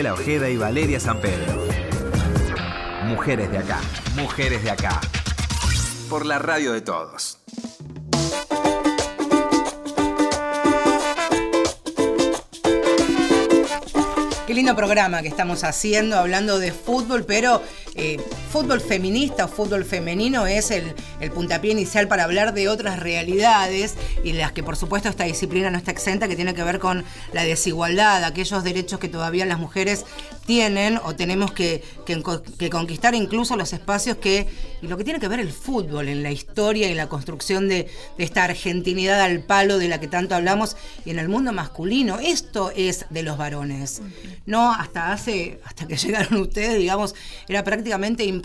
[0.00, 1.62] Marcela Ojeda y Valeria San Pedro.
[3.04, 3.78] Mujeres de acá,
[4.16, 4.98] mujeres de acá.
[6.08, 7.38] Por la radio de todos.
[14.46, 17.62] Qué lindo programa que estamos haciendo, hablando de fútbol, pero
[17.94, 18.16] eh,
[18.50, 23.94] fútbol feminista o fútbol femenino es el, el puntapié inicial para hablar de otras realidades
[24.24, 27.04] y las que por supuesto esta disciplina no está exenta, que tiene que ver con
[27.32, 30.04] la desigualdad, aquellos derechos que todavía las mujeres
[30.46, 32.20] tienen o tenemos que, que-
[32.58, 34.48] que conquistar incluso los espacios que,
[34.82, 37.88] y lo que tiene que ver el fútbol en la historia y la construcción de,
[38.18, 42.18] de esta argentinidad al palo de la que tanto hablamos y en el mundo masculino.
[42.18, 44.02] Esto es de los varones.
[44.46, 47.14] No, hasta hace, hasta que llegaron ustedes, digamos,
[47.48, 48.39] era prácticamente imposible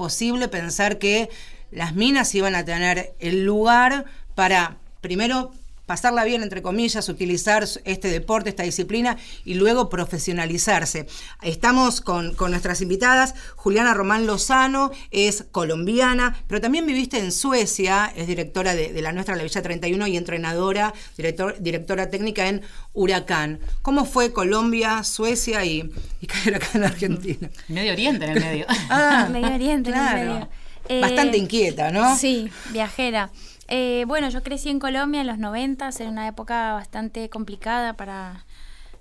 [0.48, 1.30] pensar que
[1.72, 4.06] las minas iban a tener el lugar
[4.36, 5.52] para, primero,
[5.86, 11.08] pasarla bien, entre comillas, utilizar este deporte, esta disciplina y luego profesionalizarse.
[11.42, 13.36] Estamos con, con nuestras invitadas.
[13.56, 19.12] Juliana Román Lozano es colombiana, pero también viviste en Suecia, es directora de, de la
[19.12, 22.62] nuestra, la Villa 31, y entrenadora, director, directora técnica en
[22.94, 23.60] Huracán.
[23.82, 27.50] ¿Cómo fue Colombia, Suecia y, y caer acá en Argentina?
[27.68, 28.66] Medio Oriente en el medio.
[28.90, 30.50] Ah, Medio Oriente, en el medio.
[30.88, 32.16] Eh, Bastante inquieta, ¿no?
[32.16, 33.32] Sí, viajera.
[33.68, 38.46] Eh, bueno, yo crecí en Colombia en los 90, en una época bastante complicada para,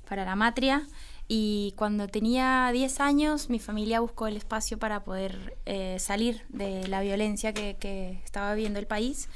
[0.09, 0.87] para la matria.
[1.27, 6.87] Y cuando tenía 10 años, mi familia buscó el espacio para poder eh, salir de
[6.88, 9.29] la violencia que, que estaba viviendo el país.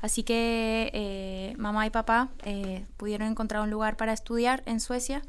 [0.00, 2.28] Así que eh, mamá y papá
[2.98, 5.22] pudieron encontrar un lugar para estudiar en Suecia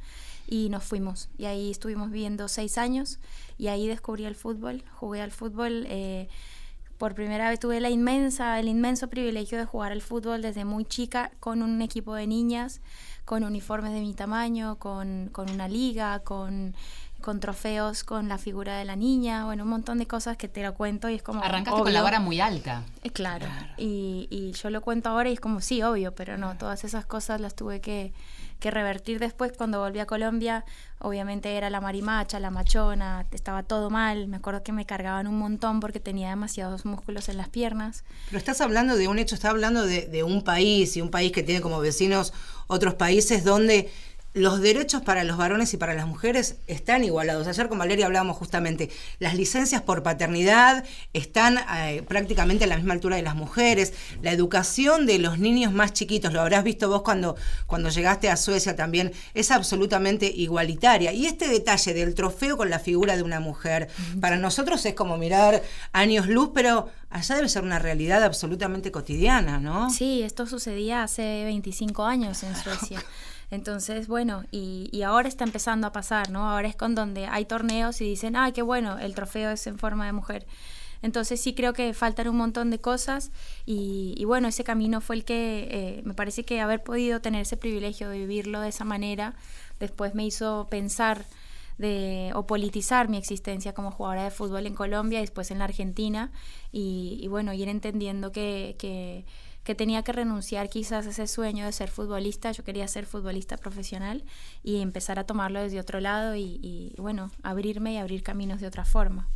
[0.48, 1.30] y nos fuimos.
[1.38, 3.20] Y ahí estuvimos viviendo seis años
[3.58, 5.88] y ahí descubrí el fútbol, jugué al fútbol.
[6.98, 10.86] Por primera vez tuve la inmensa, el inmenso privilegio de jugar al fútbol desde muy
[10.86, 12.82] chica con un equipo de niñas,
[13.26, 16.76] con uniformes de mi tamaño, con, con una liga, con,
[17.26, 20.62] con trofeos, con la figura de la niña, bueno, un montón de cosas que te
[20.62, 21.44] lo cuento y es como...
[21.44, 22.84] Arrancaste con la vara muy alta.
[23.04, 26.56] Eh, Claro, Y, y yo lo cuento ahora y es como, sí, obvio, pero no,
[26.56, 28.14] todas esas cosas las tuve que,
[28.60, 30.66] que revertir después cuando volví a Colombia.
[31.00, 34.28] Obviamente era la marimacha, la machona, estaba todo mal.
[34.28, 38.04] Me acuerdo que me cargaban un montón porque tenía demasiados músculos en las piernas.
[38.28, 41.32] Pero estás hablando de un hecho, estás hablando de, de un país y un país
[41.32, 42.34] que tiene como vecinos
[42.68, 43.90] otros países donde
[44.36, 47.48] los derechos para los varones y para las mujeres están igualados.
[47.48, 52.94] Ayer con Valeria hablábamos justamente, las licencias por paternidad están eh, prácticamente a la misma
[52.94, 57.02] altura de las mujeres, la educación de los niños más chiquitos, lo habrás visto vos
[57.02, 61.14] cuando, cuando llegaste a Suecia también, es absolutamente igualitaria.
[61.14, 63.88] Y este detalle del trofeo con la figura de una mujer,
[64.20, 69.62] para nosotros es como mirar años luz, pero allá debe ser una realidad absolutamente cotidiana,
[69.62, 69.90] ¿no?
[69.90, 73.02] Sí, esto sucedía hace 25 años en Suecia.
[73.52, 76.50] Entonces, bueno, y, y ahora está empezando a pasar, ¿no?
[76.50, 79.78] Ahora es con donde hay torneos y dicen, ay, qué bueno, el trofeo es en
[79.78, 80.46] forma de mujer.
[81.02, 83.32] Entonces sí creo que faltan un montón de cosas
[83.66, 87.42] y, y bueno, ese camino fue el que eh, me parece que haber podido tener
[87.42, 89.36] ese privilegio de vivirlo de esa manera,
[89.80, 91.26] después me hizo pensar
[91.78, 95.66] de, o politizar mi existencia como jugadora de fútbol en Colombia y después en la
[95.66, 96.32] Argentina
[96.72, 99.26] y, y bueno, ir entendiendo que, que,
[99.66, 103.58] que tenía que renunciar quizás a ese sueño de ser futbolista, yo quería ser futbolista
[103.58, 104.24] profesional
[104.64, 108.86] y empezar a tomarlo desde otro lado y, bueno, abrirme y abrir caminos de otra
[108.86, 109.28] forma.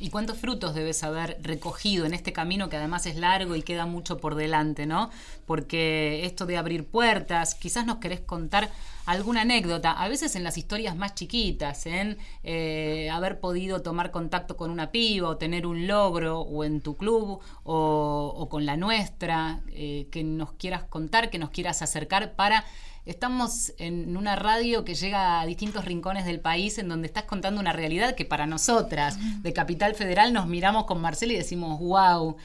[0.00, 3.84] ¿Y cuántos frutos debes haber recogido en este camino que además es largo y queda
[3.84, 5.10] mucho por delante, ¿no?
[5.44, 8.70] Porque esto de abrir puertas, quizás nos querés contar
[9.04, 14.56] alguna anécdota, a veces en las historias más chiquitas, en eh, haber podido tomar contacto
[14.56, 18.78] con una piba o tener un logro o en tu club o, o con la
[18.78, 22.64] nuestra, eh, que nos quieras contar, que nos quieras acercar para...
[23.06, 27.60] Estamos en una radio que llega a distintos rincones del país en donde estás contando
[27.60, 32.36] una realidad que para nosotras de Capital Federal nos miramos con Marcela y decimos, wow,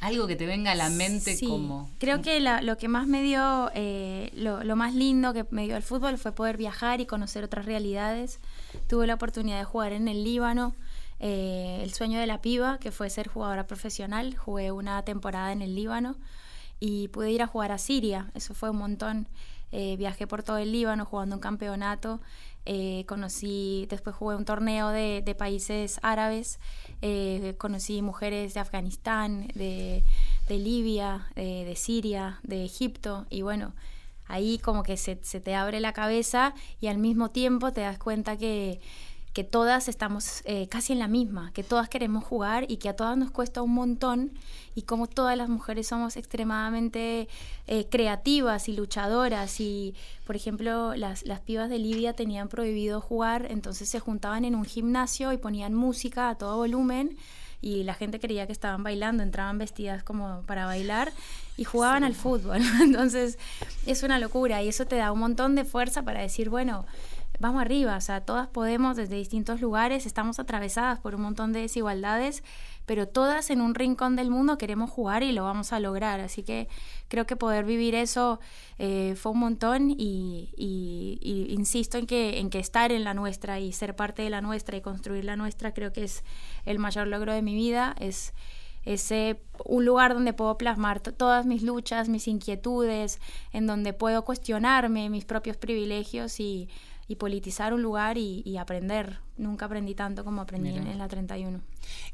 [0.00, 1.90] algo que te venga a la mente Sí, como...
[1.98, 5.64] Creo que la- lo que más me dio, eh, lo, lo más lindo que me
[5.64, 8.38] dio el fútbol fue poder viajar y conocer otras realidades.
[8.88, 10.74] Tuve la oportunidad de jugar en el Líbano,
[11.20, 14.36] eh, el sueño de la piba, que fue ser jugadora profesional.
[14.36, 16.16] Jugué una temporada en el Líbano.
[16.80, 19.28] y pude ir a jugar a Siria, eso fue un montón.
[19.70, 22.20] Eh, viajé por todo el Líbano jugando un campeonato,
[22.64, 26.58] eh, conocí, después jugué un torneo de, países árabes,
[27.02, 30.02] eh, conocí mujeres de Afganistán, de,
[30.48, 33.74] Libia, de, Siria, de Egipto y bueno,
[34.26, 38.38] ahí como que se te abre la cabeza y al mismo tiempo te das cuenta
[38.38, 38.80] que
[39.38, 42.96] que todas estamos eh, casi en la misma, que todas queremos jugar y que a
[42.96, 44.32] todas nos cuesta un montón
[44.74, 47.28] y como todas las mujeres somos extremadamente
[47.68, 49.94] eh, creativas y luchadoras y
[50.26, 54.64] por ejemplo las, las pibas de Libia tenían prohibido jugar, entonces se juntaban en un
[54.64, 57.16] gimnasio y ponían música a todo volumen
[57.60, 61.12] y la gente creía que estaban bailando, entraban vestidas como para bailar
[61.56, 62.60] y jugaban al fútbol.
[62.82, 63.38] Entonces
[63.86, 66.86] es una locura y eso te da un montón de fuerza para decir, bueno,
[67.40, 71.60] vamos arriba, o sea, todas podemos desde distintos lugares, estamos atravesadas por un montón de
[71.60, 72.42] desigualdades,
[72.84, 76.20] pero todas en un rincón del mundo queremos jugar y lo vamos a lograr.
[76.20, 76.68] Así que
[77.08, 78.40] creo que poder vivir eso
[78.78, 80.48] eh, fue un montón y,
[81.50, 84.76] insisto en que, en que estar en la nuestra y ser parte de la nuestra
[84.76, 86.24] y construir la nuestra creo que es
[86.64, 88.32] el mayor logro de mi vida, es
[88.84, 93.20] ese un lugar donde puedo plasmar to- todas mis luchas, mis inquietudes,
[93.52, 96.70] en donde puedo cuestionarme mis propios privilegios y,
[97.08, 99.18] y politizar un lugar y, y aprender.
[99.38, 101.60] Nunca aprendí tanto como aprendí en, en la 31.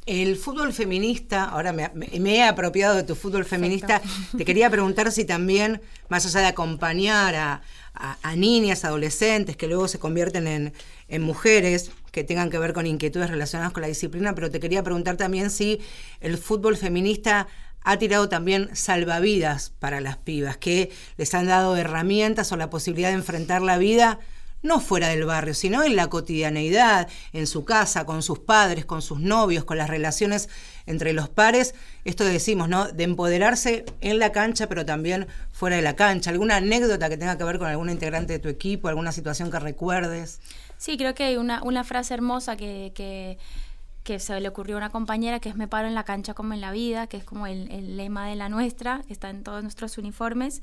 [0.07, 4.01] El fútbol feminista, ahora me, me- me he apropiado de tu fútbol feminista,
[4.37, 7.63] te quería preguntar si también, más allá de acompañar a,
[7.95, 10.73] a- a niñas, adolescentes, que luego se convierten en,
[11.09, 14.85] en mujeres, que tengan que ver con inquietudes relacionadas con la disciplina, pero te quería
[14.85, 15.81] preguntar también si
[16.21, 17.49] el fútbol feminista
[17.83, 23.09] ha tirado también salvavidas para las pibas, que les han dado herramientas o la posibilidad
[23.09, 24.21] de enfrentar la vida
[24.65, 29.03] no fuera del barrio, sino en la cotidianeidad, en su casa, con sus padres, con
[29.03, 30.49] sus novios, con las relaciones
[30.87, 31.75] entre los pares.
[32.05, 32.89] Esto decimos, ¿no?
[32.89, 36.31] De empoderarse en la cancha, pero también fuera de la cancha.
[36.31, 39.59] ¿Alguna anécdota que tenga que ver con alguna integrante de tu equipo, alguna situación que
[39.59, 40.41] recuerdes?
[40.79, 43.37] Sí, creo que hay una, frase hermosa que, que,
[44.03, 46.55] que se le ocurrió a una compañera que es me paro en la cancha como
[46.55, 49.43] en la vida, que es como el, el lema de la nuestra, que está en
[49.43, 50.63] todos nuestros uniformes.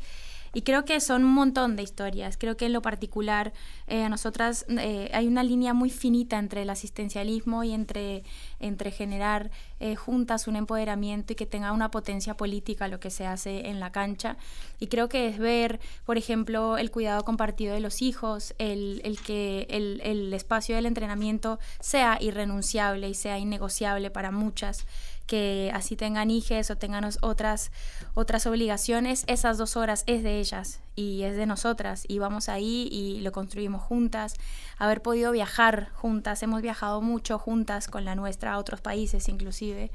[0.54, 2.38] Y creo que son un montón de historias.
[2.38, 3.54] Creo que en lo particular,
[3.88, 8.23] eh, a nosotras eh, hay una línea muy finita entre el asistencialismo y entre,
[8.60, 9.50] entre generar
[9.80, 13.80] eh, juntas un empoderamiento y que tenga una potencia política lo que se hace en
[13.80, 14.38] la cancha.
[14.80, 19.21] Y creo que es ver, por ejemplo, el cuidado compartido de los hijos, el, el
[19.21, 24.86] que el, el espacio del entrenamiento sea irrenunciable y sea innegociable para muchas
[25.28, 27.72] que así tengan hijes o tengan otras,
[28.13, 32.04] otras obligaciones, esas dos horas es de ellas y es de nosotras.
[32.08, 34.36] Y vamos ahí y lo construimos juntas,
[34.78, 39.92] haber podido viajar juntas, hemos viajado mucho juntas con la nuestra a otros países inclusive.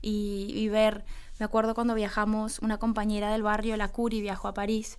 [0.00, 1.04] Y, y ver,
[1.38, 4.98] me acuerdo cuando viajamos, una compañera del barrio, la Curi, viajó a París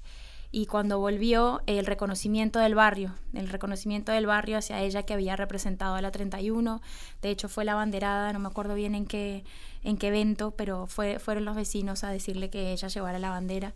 [0.52, 5.36] y cuando volvió el reconocimiento del barrio, el reconocimiento del barrio hacia ella que había
[5.36, 6.82] representado a la 31,
[7.22, 9.44] de hecho fue la banderada, no me acuerdo bien en qué,
[9.84, 13.74] en qué evento, pero fue, fueron los vecinos a decirle que ella llevara la bandera.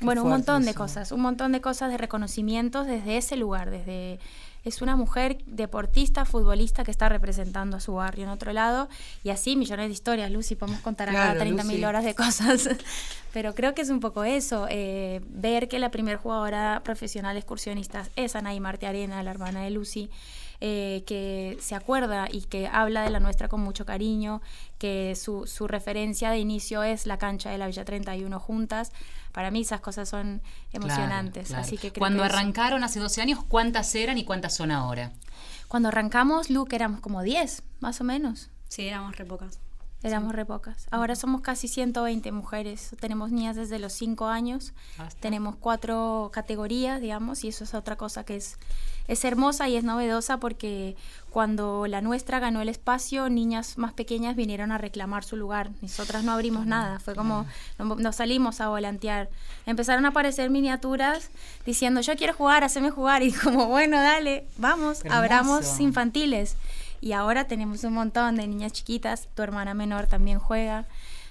[0.00, 4.20] bueno, un montón de cosas, un montón de cosas de reconocimientos desde ese lugar, desde
[4.64, 8.88] es una mujer deportista, futbolista que está representando a su barrio en otro lado
[9.24, 11.84] y así millones de historias, Lucy, podemos contar acá Claro, 30 mil Lucy.
[11.84, 12.68] horas de cosas,
[13.32, 18.08] pero creo que es un poco eso, eh, ver que la primer jugadora profesional excursionista
[18.16, 20.10] es Anaí Marte Arena, la hermana de Lucy,
[20.64, 24.40] eh, que se acuerda y que habla de la nuestra con mucho cariño,
[24.78, 28.92] que su, su referencia de inicio es la cancha de la Villa 31 juntas.
[29.32, 30.40] Para mí esas cosas son
[30.72, 31.48] emocionantes.
[31.48, 31.62] Claro, claro.
[31.62, 34.70] Así que creo Cuando que eso- arrancaron hace 12 años, ¿cuántas eran y cuántas son
[34.70, 35.10] ahora?
[35.66, 38.48] Cuando arrancamos, Luke, éramos como 10, más o menos.
[38.68, 39.58] Sí, éramos re pocas.
[40.02, 40.86] Éramos re pocas.
[40.90, 42.90] Ahora somos casi 120 mujeres.
[43.00, 44.72] Tenemos niñas desde los 5 años.
[44.98, 45.20] Basta.
[45.20, 48.58] Tenemos cuatro categorías, digamos, y eso es otra cosa que es,
[49.08, 50.96] es hermosa y es novedosa porque
[51.30, 55.70] cuando la nuestra ganó el espacio, niñas más pequeñas vinieron a reclamar su lugar.
[55.80, 56.98] Nosotras no abrimos nada.
[56.98, 57.46] Fue como,
[57.78, 59.30] no- nos salimos a volantear.
[59.66, 61.30] Empezaron a aparecer miniaturas
[61.64, 63.22] diciendo, yo quiero jugar, haceme jugar.
[63.22, 66.56] Y como, bueno, dale, vamos, abramos infantiles.
[67.02, 70.86] Y ahora tenemos un montón de niñas chiquitas, tu hermana menor también juega.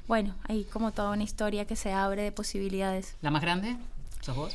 [0.07, 3.15] Bueno, hay como toda una historia que se abre de posibilidades.
[3.21, 3.77] ¿La más grande?
[4.19, 4.53] ¿Sos vos?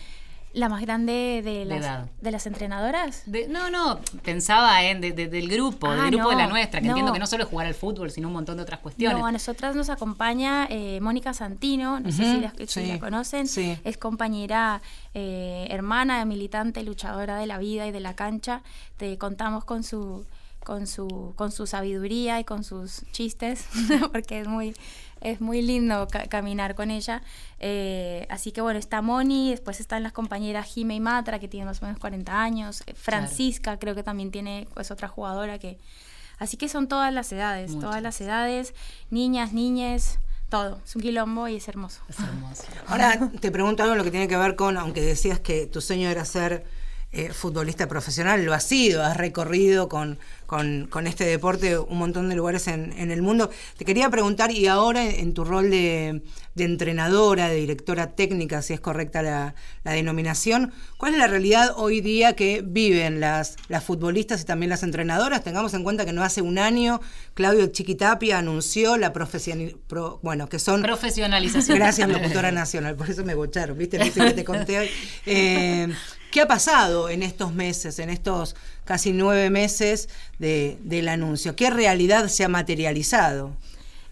[0.52, 2.06] La más grande de De las, edad.
[2.20, 3.22] de las entrenadoras.
[3.26, 6.50] De- no, no, pensaba en de- de- del grupo, Ah, del grupo de la no,
[6.50, 6.92] nuestra, que no.
[6.92, 9.18] entiendo que no solo es jugar al fútbol, sino un montón de otras cuestiones.
[9.18, 12.86] No, a nosotras nos acompaña eh, Mónica Santino, no sé Ujú, si la, si sí,
[12.86, 13.78] la conocen, sí.
[13.84, 14.80] es compañera,
[15.14, 18.62] eh, hermana, militante, luchadora de la vida y de la cancha.
[18.98, 20.24] Te contamos con su
[20.66, 23.66] con su, con su sabiduría y con sus chistes,
[24.12, 24.74] porque es muy,
[25.20, 27.22] es muy lindo ca- caminar con ella.
[27.60, 31.68] Eh, así que bueno, está Moni, después están las compañeras Jime y Matra, que tienen
[31.68, 35.78] más o menos 40 años, eh, Francisca creo que también tiene, es otra jugadora que...
[36.38, 38.74] Así que son todas las edades, todas las edades,
[39.08, 40.18] niñas, niñes,
[40.50, 40.80] todo.
[40.84, 42.00] Es un quilombo y es hermoso.
[42.08, 42.64] Es hermoso.
[42.88, 46.08] Ahora te pregunto algo lo que tiene que ver con, aunque decías que tu sueño
[46.10, 46.66] era ser
[47.16, 52.28] eh, futbolista profesional, lo has sido, has recorrido con, con- con este deporte un montón
[52.28, 53.50] de lugares en, en el mundo.
[53.78, 56.22] Te quería preguntar, y ahora en tu rol de,
[56.54, 59.54] de entrenadora, de directora técnica, si es correcta la,
[59.84, 64.70] la denominación, ¿cuál es la realidad hoy día que viven las, las futbolistas y también
[64.70, 65.42] las entrenadoras?
[65.42, 67.00] Tengamos en cuenta que no hace un año
[67.34, 69.76] Claudio Chiquitapia anunció la profesional,
[70.22, 71.78] bueno, que son Profesionalización.
[71.78, 72.94] Gracias, locutora nacional.
[72.96, 73.98] Por eso me bocharon, ¿viste?
[73.98, 74.90] Viste que te conté hoy.
[75.26, 75.88] Eh,
[76.36, 81.56] ¿Qué ha pasado en estos meses, en estos casi nueve meses de- del anuncio?
[81.56, 83.52] ¿Qué realidad se ha materializado?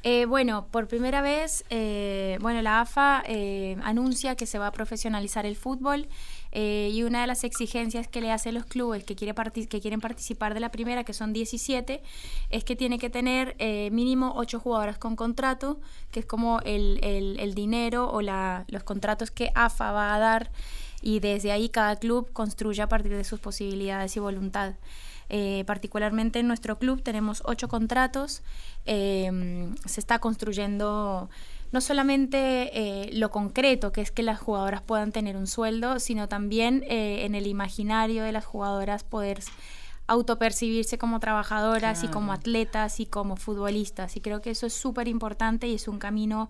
[0.05, 4.73] Eh, bueno, por primera vez, eh, bueno, la AFA eh, anuncia que se va a
[4.73, 6.09] profesionalizar el fútbol
[6.57, 9.35] y una de las exigencias que le hace los clubes que, quiere
[9.69, 12.01] que quieren participar de la primera, que son 17,
[12.49, 13.57] es que tiene que tener
[13.91, 15.81] mínimo 8 jugadoras con contrato,
[16.13, 20.19] que es como el, el- el dinero o la- los contratos que AFA va a
[20.21, 20.53] dar
[21.05, 24.75] y desde ahí cada club construye a partir de sus posibilidades y voluntad.
[25.29, 28.43] Eh, particularmente en nuestro club tenemos ocho contratos.
[28.87, 29.31] eh,
[29.87, 31.29] se está construyendo
[31.75, 36.29] no solamente eh, lo concreto, que es que las jugadoras puedan tener un sueldo, sino
[36.29, 39.41] también eh, en el imaginario de las jugadoras poder
[40.07, 44.17] autopercibirse como trabajadoras y como atletas y como futbolistas.
[44.17, 46.49] Y creo que eso es súper importante y es un camino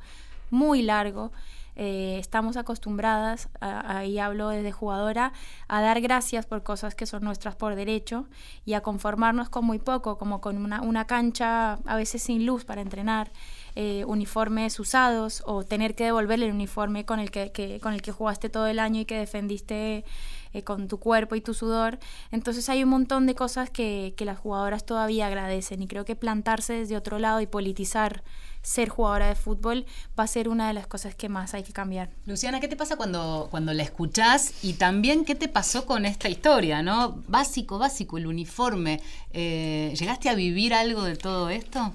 [0.51, 1.33] muy largo.
[1.77, 5.33] Eh, estamos acostumbradas, ahí hablo desde jugadora,
[5.67, 8.27] a dar gracias por cosas que son nuestras por derecho
[8.65, 12.65] y a conformarnos con muy poco, como con una, una cancha a veces sin luz
[12.65, 13.33] para entrenar,
[13.75, 18.03] eh, uniformes usados o tener que devolverle el uniforme con el que, que- con el
[18.03, 20.05] que jugaste todo el año y que defendiste
[20.53, 21.99] eh, con tu cuerpo y tu sudor.
[22.31, 26.15] Entonces hay un montón de cosas que, que las jugadoras todavía agradecen y creo que
[26.17, 28.23] plantarse desde otro lado y politizar
[28.65, 29.85] ser jugadora de fútbol
[30.19, 32.09] va a ser una de las cosas que más hay que cambiar.
[32.27, 34.55] Luciana, ¿qué te pasa cuando, cuando la escuchás?
[34.63, 36.83] Y también, ¿qué te pasó con esta historia?
[36.83, 37.23] ¿no?
[37.29, 39.01] Básico, básico, el uniforme.
[39.33, 41.93] Eh, ¿Llegaste a vivir algo de todo esto?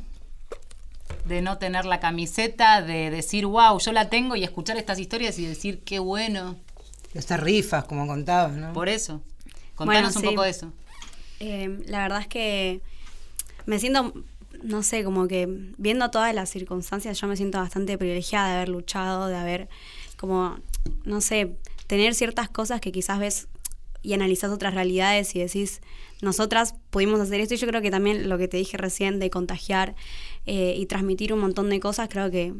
[1.25, 5.39] De no tener la camiseta, de decir, wow, yo la tengo y escuchar estas historias
[5.39, 6.55] y decir, qué bueno.
[7.15, 8.73] Estas rifas, como contabas, ¿no?
[8.73, 9.21] Por eso.
[9.73, 10.71] Contanos Bueno, un poco de eso.
[11.39, 12.81] Eh, la verdad es que
[13.65, 14.13] me siento,
[14.63, 15.47] no sé, como que
[15.77, 19.69] viendo todas las circunstancias, yo me siento bastante privilegiada de haber luchado, de haber,
[20.17, 20.57] como,
[21.03, 21.55] no sé,
[21.87, 23.47] tener ciertas cosas que quizás ves
[24.01, 25.81] y analizás otras realidades y decís,
[26.21, 27.53] nosotras pudimos hacer esto.
[27.55, 29.95] Y yo creo que también lo que te dije recién de contagiar
[30.45, 32.53] eh, y transmitir un montón de cosas, creo que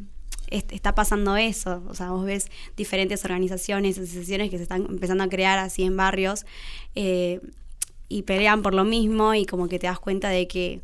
[0.50, 1.82] est- está pasando eso.
[1.88, 5.95] O sea, vos ves diferentes organizaciones, asociaciones que se están empezando a crear así en
[5.95, 6.45] barrios
[6.95, 7.39] eh,
[8.10, 10.82] y pelean por lo mismo y como que te das cuenta de que,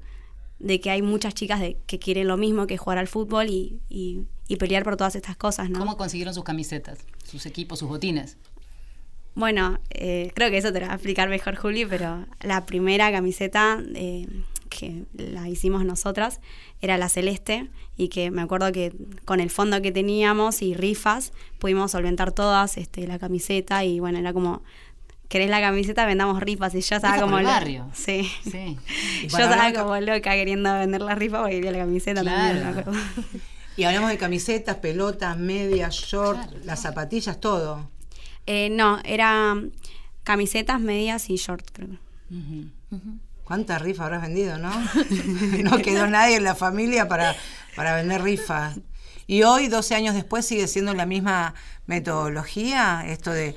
[0.66, 3.80] de que hay muchas chicas de, que quieren lo mismo que jugar al fútbol y,
[3.88, 5.80] y- y pelear por todas estas cosas, ¿no?
[5.80, 8.38] ¿Cómo consiguieron sus camisetas, sus equipos, sus botines?
[9.36, 13.12] Bueno, eh, creo que eso te lo va a explicar mejor Juli, pero la primera
[13.12, 14.28] camiseta eh,
[14.70, 16.40] que la hicimos nosotras
[16.82, 18.94] era la celeste y que me acuerdo que
[19.26, 24.20] con el fondo que teníamos y rifas pudimos solventar todas este, la camiseta y bueno,
[24.20, 24.64] era como,
[25.30, 26.06] ¿querés la camiseta?
[26.06, 27.38] Vendamos rifas y yo estaba como...
[27.38, 27.90] el lo- barrio.
[27.94, 28.30] Sí.
[29.24, 32.80] Yo estaba como loca queriendo vender la rifa porque quería la camiseta también, Claro.
[32.82, 33.00] acuerdo.
[33.78, 36.58] Y hablamos de camisetas, pelotas, medias, short, Claro.
[36.64, 37.90] las zapatillas, todo.
[38.46, 39.56] Eh, no, era
[40.24, 41.98] camisetas, medias y short, creo.
[42.32, 43.20] Ujú.
[43.44, 44.72] ¿Cuántas rifas habrás vendido, no?
[45.64, 47.36] no quedó nadie en la familia para,
[47.76, 48.80] para vender rifas.
[49.28, 51.54] Y hoy, 12 años después, sigue siendo la misma
[51.88, 53.56] metodología, esto de,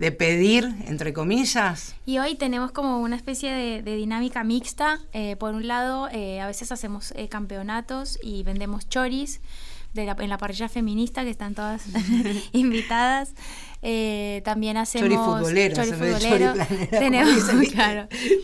[0.00, 1.94] de pedir, entre comillas.
[2.06, 4.98] Y hoy tenemos como una especie de, dinámica mixta.
[5.12, 9.42] Eh, por un lado, eh, a veces hacemos eh, campeonatos y vendemos choris
[9.92, 11.84] de en la parrilla feminista, que están todas
[12.52, 13.34] invitadas.
[13.82, 15.74] Eh, también hacemos Chori futbolero.
[15.74, 15.92] chori
[16.90, 17.32] tenemos,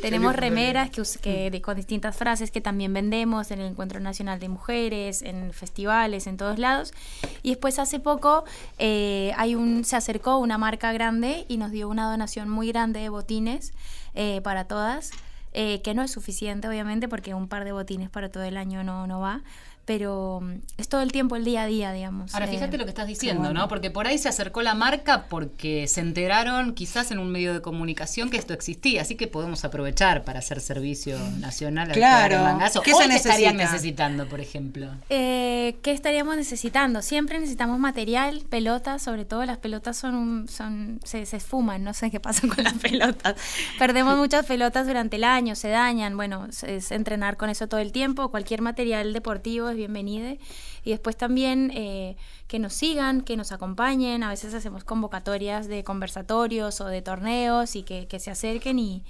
[0.00, 4.38] tenemos remeras que, que de- con distintas frases que también vendemos en el Encuentro Nacional
[4.40, 6.94] de Mujeres, en festivales, en todos lados.
[7.42, 8.44] Y después hace poco
[8.78, 13.00] eh, hay un, se acercó una marca grande y nos dio una donación muy grande
[13.00, 13.72] de botines
[14.14, 15.10] eh, para todas.
[15.58, 18.84] eh, que no es suficiente, obviamente, porque un par de botines para todo el año
[18.84, 19.40] no, no va.
[19.86, 22.34] Pero mm, es todo el tiempo, el día a día, digamos.
[22.34, 23.68] Ahora, Eh, fíjate lo que estás diciendo, ¿no?
[23.68, 27.62] Porque por ahí se acercó la marca porque se enteraron quizás en un medio de
[27.62, 31.88] comunicación que esto existía, así que podemos aprovechar para hacer servicio nacional.
[31.90, 32.42] al Claro.
[32.42, 32.82] Mangazo.
[32.82, 33.72] ¿Qué Hoy se te estarían necesita?
[33.76, 34.88] necesitando, por ejemplo?
[35.08, 37.00] Eh, ¿Qué estaríamos necesitando?
[37.00, 41.94] Siempre necesitamos material, pelotas, sobre todo las pelotas son, un- son se, se esfuman, no
[41.94, 43.36] sé qué pasa con las pelotas.
[43.78, 47.80] Perdemos muchas pelotas durante el año, se dañan, bueno, es, es entrenar con eso todo
[47.80, 50.36] el tiempo, cualquier material deportivo es bienvenido.
[50.84, 52.16] Y después también eh,
[52.48, 57.76] que nos sigan, que nos acompañen, a veces hacemos convocatorias de conversatorios o de torneos
[57.76, 59.02] y que, que se acerquen y,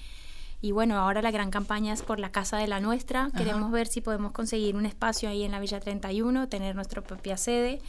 [0.63, 3.31] y bueno, ahora la gran campaña es por la casa de la nuestra.
[3.37, 7.37] Queremos ver si podemos conseguir un espacio ahí en la Villa 31, tener nuestra propia
[7.37, 7.81] sede,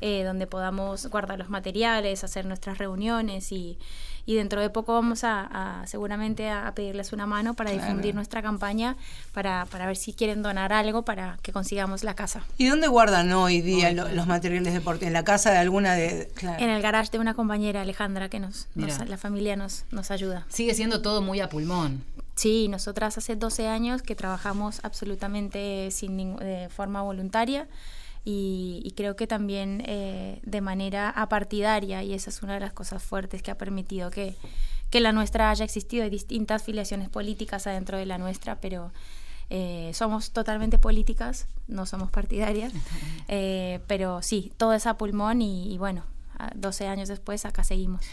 [0.00, 3.78] eh, donde podamos guardar los materiales, hacer nuestras reuniones y,
[4.24, 8.14] y dentro de poco vamos a, a- seguramente a, a pedirles una mano para difundir
[8.14, 8.96] nuestra campaña,
[9.32, 12.44] para, para ver si quieren donar algo para que consigamos la casa.
[12.58, 15.08] ¿Y dónde guardan hoy día lo- los materiales deportivos?
[15.08, 16.30] ¿En la casa de alguna de...?
[16.34, 16.62] claro.
[16.62, 20.46] En el garage de una compañera, Alejandra, que nos, nos- la familia nos, nos ayuda.
[20.48, 22.04] Sigue siendo todo muy a pulmón.
[22.34, 27.66] Sí, nosotras hace 12 años que trabajamos absolutamente sin de forma voluntaria
[28.24, 32.72] y, y creo que también eh, de manera apartidaria y esa es una de las
[32.72, 34.36] cosas fuertes que ha permitido que,
[34.90, 36.04] que la nuestra haya existido.
[36.04, 38.92] Hay distintas filiaciones políticas adentro de la nuestra, pero
[39.50, 42.72] eh, somos totalmente políticas, no somos partidarias,
[43.28, 46.04] eh, pero sí, todo es a pulmón y, y bueno,
[46.38, 48.04] a 12 años después acá seguimos.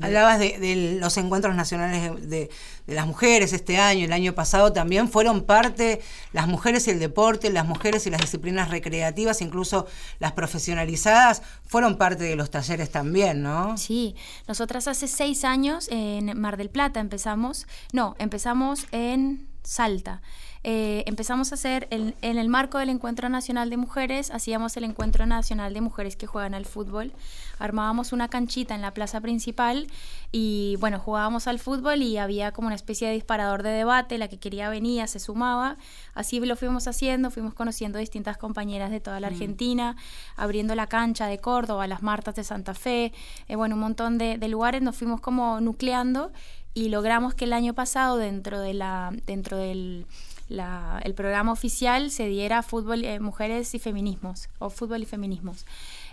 [0.00, 2.50] Hablabas de, de los encuentros nacionales de,
[2.86, 5.08] de- las mujeres este año, el año pasado también.
[5.08, 6.02] Fueron parte
[6.32, 9.86] las mujeres y el deporte, las mujeres y las disciplinas recreativas, incluso
[10.18, 13.76] las profesionalizadas, fueron parte de los talleres también, ¿no?
[13.78, 14.14] Sí,
[14.46, 20.20] nosotras hace seis años en Mar del Plata empezamos, no, empezamos en Salta.
[20.66, 24.84] Eh, empezamos a hacer, el- en el marco del Encuentro Nacional de Mujeres, hacíamos el
[24.84, 27.12] Encuentro Nacional de Mujeres que juegan al fútbol.
[27.58, 29.86] Armábamos una canchita en la plaza principal
[30.32, 34.28] y bueno, jugábamos al fútbol y había como una especie de disparador de debate, la
[34.28, 35.76] que quería venía, se sumaba.
[36.14, 39.96] Así lo fuimos haciendo, fuimos conociendo distintas compañeras de toda la Argentina,
[40.36, 43.12] abriendo la cancha de Córdoba, las Martas de Santa Fe,
[43.48, 46.32] eh, bueno, un montón de, de lugares, nos fuimos como nucleando
[46.74, 50.06] y logramos que el año pasado dentro de la dentro del
[50.48, 55.64] el programa oficial se diera fútbol eh, mujeres y feminismos o fútbol y feminismos.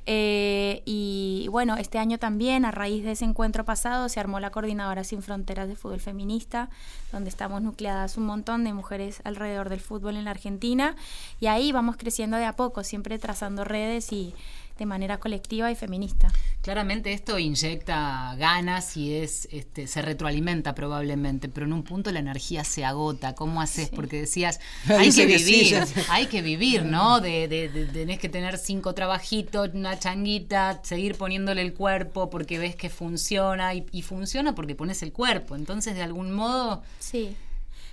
[0.08, 4.50] Eh, y bueno este año también a raíz de ese encuentro pasado se armó la
[4.50, 6.72] coordinadora sin fronteras de fútbol feminista
[7.12, 10.96] donde estamos nucleadas un montón de mujeres alrededor del fútbol en la Argentina
[11.40, 14.34] y ahí vamos creciendo de a poco siempre trazando redes y
[14.82, 16.32] de manera colectiva y feminista
[16.64, 22.20] Claramente esto inyecta ganas y es este, se retroalimenta probablemente, pero en un punto la
[22.20, 23.34] energía se agota.
[23.34, 23.90] ¿Cómo haces?
[23.90, 27.20] Porque decías, hay que vivir, hay que vivir, ¿no?
[27.20, 32.60] De, de- de- tenés que tener cinco trabajitos, una changuita, seguir poniéndole el cuerpo porque
[32.60, 35.56] ves que funciona y, y funciona porque pones el cuerpo.
[35.56, 37.36] Entonces, de algún modo, Sí,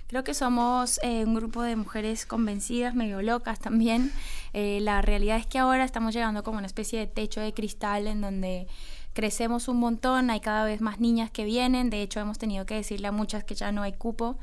[0.09, 4.11] creo que somos eh, un grupo de mujeres convencidas, medio locas también.
[4.53, 8.07] Eh, la realidad es que ahora estamos llegando como una especie de techo de cristal
[8.07, 8.67] en donde
[9.13, 12.75] crecemos un montón, hay cada vez más niñas que vienen, de hecho hemos tenido que
[12.75, 14.37] decirle a muchas que ya no hay cupo,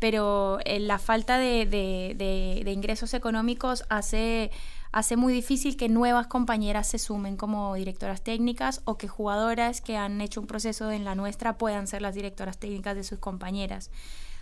[0.00, 4.50] pero eh, la falta de, de- de- de ingresos económicos hace,
[4.92, 9.96] hace muy difícil que nuevas compañeras se sumen como directoras técnicas o que jugadoras que
[9.96, 13.90] han hecho un proceso en la nuestra puedan ser las directoras técnicas de sus compañeras.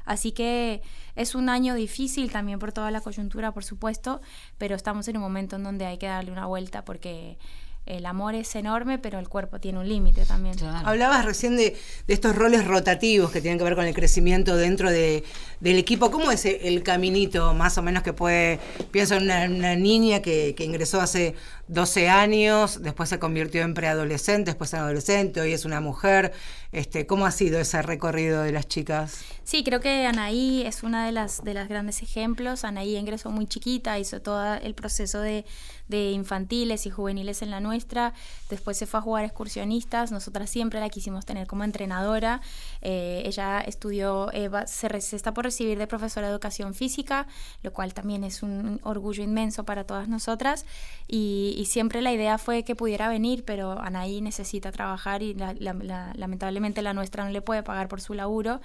[0.04, 0.82] Así que
[1.16, 4.20] es un año difícil también por toda la coyuntura, por supuesto,
[4.58, 7.38] pero estamos en un momento en donde hay que darle una vuelta porque
[7.84, 10.54] el amor es enorme, pero el cuerpo tiene un límite también.
[10.56, 10.86] claro.
[10.86, 11.76] Hablabas recién de,
[12.06, 15.24] de estos roles rotativos que tienen que ver con el crecimiento dentro de,
[15.58, 16.10] del equipo.
[16.10, 18.60] ¿Cómo es el caminito más o menos que puede,
[18.92, 21.34] pienso en una, una niña que, que ingresó hace
[21.68, 26.32] 12 años, después se convirtió en preadolescente, después en adolescente, hoy es una mujer.
[26.72, 29.20] Este, ¿Cómo ha sido ese recorrido de las chicas?
[29.44, 32.64] Sí, creo que Anaí es una de las, de las grandes ejemplos.
[32.64, 35.44] Anaí ingresó muy chiquita, hizo todo el proceso de,
[35.88, 38.14] de infantiles y juveniles en la nuestra.
[38.48, 40.12] Después se fue a jugar excursionistas.
[40.12, 42.40] Nosotras siempre la quisimos tener como entrenadora.
[42.80, 46.72] Eh, ella estudió, eh, va- se, re- se está por recibir de profesora de educación
[46.74, 47.26] física,
[47.62, 50.64] lo cual también es un orgullo inmenso para todas nosotras.
[51.06, 55.54] Y, y siempre la idea fue que pudiera venir, pero Anaí necesita trabajar y la-
[55.58, 58.60] la- la- lamentablemente la nuestra no le puede pagar por su laburo.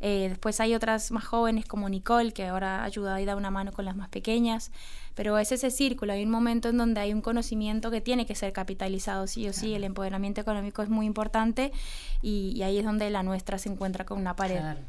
[0.00, 3.72] Eh, después hay otras más jóvenes como Nicole, que ahora ayuda y da una mano
[3.72, 4.70] con las más pequeñas.
[5.14, 8.34] Pero es ese círculo, hay un momento en donde hay un conocimiento que tiene que
[8.34, 11.70] ser capitalizado, sí o sí, el empoderamiento económico es muy importante
[12.22, 14.58] y, y ahí es donde la nuestra se encuentra con una pared.
[14.58, 14.80] Claro.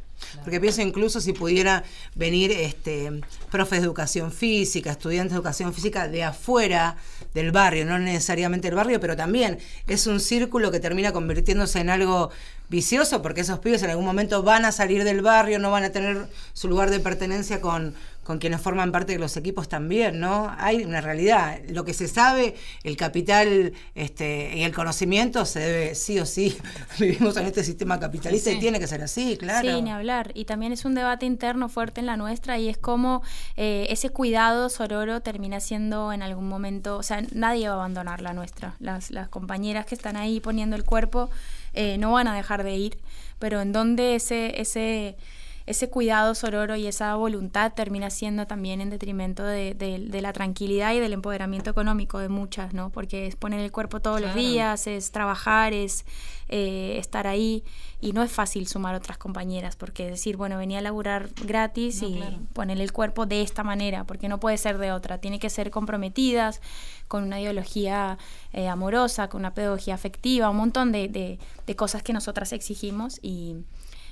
[0.44, 1.84] Porque pienso incluso si pudiera
[2.16, 3.22] venir este
[3.52, 6.98] profes de educación física, estudiantes de educación física de afuera
[7.34, 11.90] del barrio, no necesariamente del barrio, pero también es un círculo que termina convirtiéndose en
[11.90, 12.30] algo
[12.70, 15.92] vicioso porque esos pibes en algún momento van a salir del barrio, no van a
[15.92, 20.54] tener su lugar de pertenencia con, con quienes forman parte de los equipos también, ¿no?
[20.58, 21.60] Hay una realidad.
[21.70, 26.58] Lo que se sabe, el capital este, y el conocimiento se debe sí o sí.
[27.00, 28.58] Vivimos en este sistema capitalista Sí.
[28.58, 29.70] y tiene que ser así, claro.
[29.70, 30.32] Sí, ni hablar.
[30.34, 33.22] Y también es un debate interno fuerte en la nuestra y es como
[33.58, 38.22] eh, ese cuidado sororo termina siendo en algún momento, o sea, nadie va a abandonar
[38.22, 38.76] la nuestra.
[38.80, 41.30] Las, las compañeras que están ahí poniendo el cuerpo
[41.74, 42.98] eh, no van a dejar de ir,
[43.40, 45.18] pero en donde ese, ese,
[45.66, 50.34] ese cuidado sororo y esa voluntad termina siendo también en detrimento de, de- de la
[50.34, 52.90] tranquilidad y del empoderamiento económico de muchas, ¿no?
[52.90, 56.06] Porque es poner el cuerpo todos los días, es trabajar, es
[56.50, 57.64] eh, estar ahí
[58.02, 62.10] y no es fácil sumar otras compañeras porque decir, bueno, venía a laburar gratis No,
[62.10, 62.38] y claro.
[62.52, 65.72] ponerle el cuerpo de esta manera, porque no puede ser de otra, tiene que ser
[65.72, 66.60] comprometidas
[67.08, 68.18] con una ideología
[68.52, 73.20] eh, amorosa, con una pedagogía afectiva, un montón de, de- de cosas que nosotras exigimos
[73.22, 73.56] y,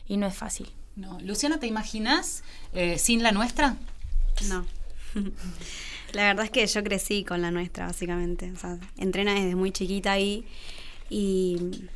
[0.07, 0.71] y no es fácil.
[0.95, 1.19] No.
[1.21, 3.77] Luciana, ¿te imaginas eh, sin la nuestra?
[4.49, 4.65] No.
[6.13, 8.51] La verdad es que yo crecí con la nuestra, básicamente.
[8.51, 10.45] O sea, entrena desde muy chiquita ahí
[11.09, 11.87] y,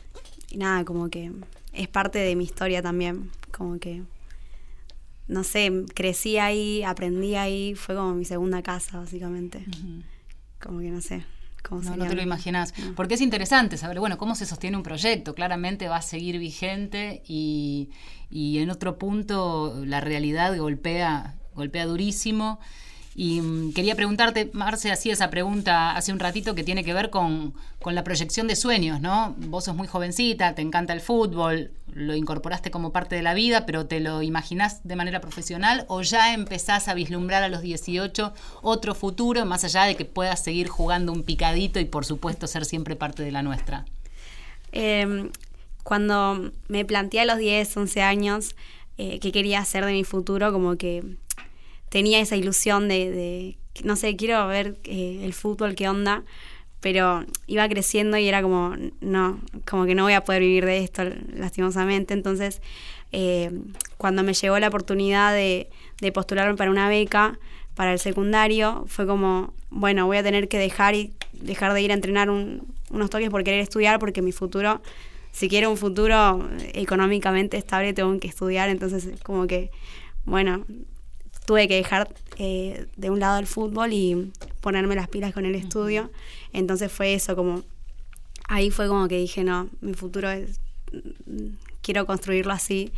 [0.50, 1.34] y nada, como que
[1.74, 3.30] es parte de mi historia también.
[3.52, 4.04] Como que,
[5.28, 9.66] no sé, crecí ahí, aprendí ahí, fue como mi segunda casa, básicamente.
[10.62, 11.26] Como que no sé.
[11.68, 12.74] Cómo No, no te lo imaginas.
[12.96, 15.34] Porque es interesante saber, bueno, cómo se sostiene un proyecto.
[15.34, 17.90] Claramente va a seguir vigente y,
[18.30, 22.60] y en otro punto la realidad golpea, golpea durísimo.
[23.18, 27.10] Y mm, quería preguntarte, Marce, hacía esa pregunta hace un ratito que tiene que ver
[27.10, 29.36] con, con la proyección de sueños, ¿no?
[29.38, 33.66] Vos sos muy jovencita, te encanta el fútbol, lo incorporaste como parte de la vida,
[33.66, 38.34] pero ¿te lo imaginás de manera profesional o ya empezás a vislumbrar a los 18
[38.62, 42.66] otro futuro, más allá de que puedas seguir jugando un picadito y por supuesto ser
[42.66, 43.86] siempre parte de la nuestra?
[44.74, 45.32] Eh,
[45.84, 48.56] cuando me planteé a los 10, 11 años
[48.98, 51.16] eh, qué quería hacer de mi futuro, como que
[51.90, 56.24] tenía esa ilusión de, no sé, quiero ver eh, el fútbol, qué onda,
[56.82, 60.80] pero iba creciendo y era como, no, como que no voy a poder vivir de
[60.80, 62.14] esto, lastimosamente.
[62.14, 62.62] Entonces,
[63.12, 63.52] eh,
[63.98, 65.70] cuando me llegó la oportunidad de,
[66.02, 67.40] de postularme para una beca
[67.76, 71.92] para el secundario, fue como, bueno, voy a tener que dejar y dejar de ir
[71.92, 72.62] a entrenar un-
[72.92, 74.82] unos toques por querer estudiar, porque mi futuro,
[75.32, 78.70] si quiero un futuro económicamente estable, tengo que estudiar.
[78.70, 79.72] Entonces, como que,
[80.26, 80.66] bueno,
[81.46, 84.32] tuve que dejar eh, de un lado el fútbol y
[84.62, 86.12] ponerme las pilas con el estudio.
[86.54, 87.64] Entonces fue eso, como
[88.48, 90.60] ahí fue como que dije, no, mi futuro es,
[90.92, 92.92] mm, quiero construirlo así,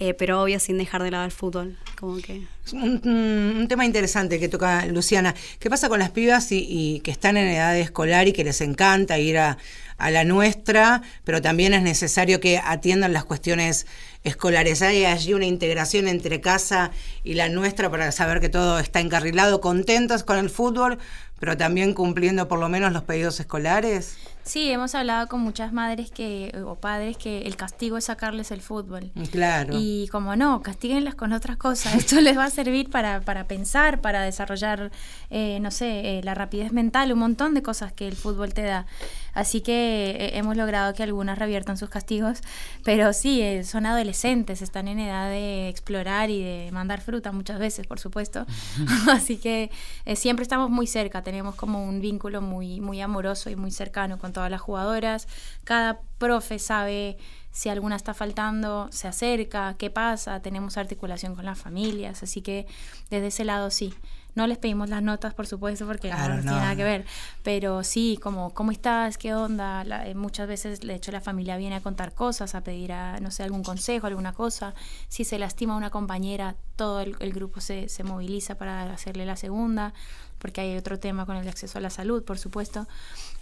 [0.00, 2.42] eh, pero obvio sin dejar de lado el fútbol, como que...
[2.72, 5.34] Un, tema interesante que toca Luciana.
[5.58, 8.60] ¿Qué pasa con las pibas y, y que están en edad escolar y que les
[8.62, 9.58] encanta ir a,
[9.98, 13.86] a la nuestra, pero también es necesario que atiendan las cuestiones
[14.24, 14.82] escolares?
[14.82, 16.90] ¿Hay allí una integración entre casa
[17.22, 20.98] y la nuestra para saber que todo está encarrilado, contentos con el fútbol,
[21.38, 24.16] pero también cumpliendo por lo menos los pedidos escolares?
[24.50, 28.60] Sí, hemos hablado con muchas madres que o padres que el castigo es sacarles el
[28.60, 29.12] fútbol.
[29.30, 29.74] Claro.
[29.78, 31.94] Y como no, castíguenlas con otras cosas.
[31.94, 34.90] Esto les va a servir para, para pensar, para desarrollar,
[35.30, 38.62] eh, no sé, eh, la rapidez mental, un montón de cosas que el fútbol te
[38.62, 38.86] da.
[39.34, 42.40] Así que eh, hemos logrado que algunas reviertan sus castigos,
[42.84, 47.58] pero sí, eh, son adolescentes, están en edad de explorar y de mandar fruta muchas
[47.58, 48.46] veces, por supuesto.
[49.10, 49.70] Así que
[50.04, 54.18] eh, siempre estamos muy cerca, tenemos como un vínculo muy, muy amoroso y muy cercano
[54.18, 55.28] con todas las jugadoras.
[55.64, 57.18] Cada profe sabe
[57.52, 62.66] si alguna está faltando, se acerca, qué pasa, tenemos articulación con las familias, así que
[63.10, 63.92] desde ese lado sí.
[64.36, 66.42] No les pedimos las notas, por supuesto, porque Claro, no no.
[66.42, 67.04] tiene nada que ver,
[67.42, 69.18] pero sí, como, ¿cómo estás?
[69.18, 69.82] ¿Qué onda?
[69.82, 73.18] La- eh, muchas veces, de hecho, la familia viene a contar cosas, a pedir, a,
[73.18, 74.72] no sé, algún consejo, alguna cosa.
[75.08, 79.34] Si se lastima una compañera, todo el, el grupo se, se moviliza para hacerle la
[79.36, 79.92] segunda,
[80.38, 82.86] porque hay otro tema con el acceso a la salud, por supuesto.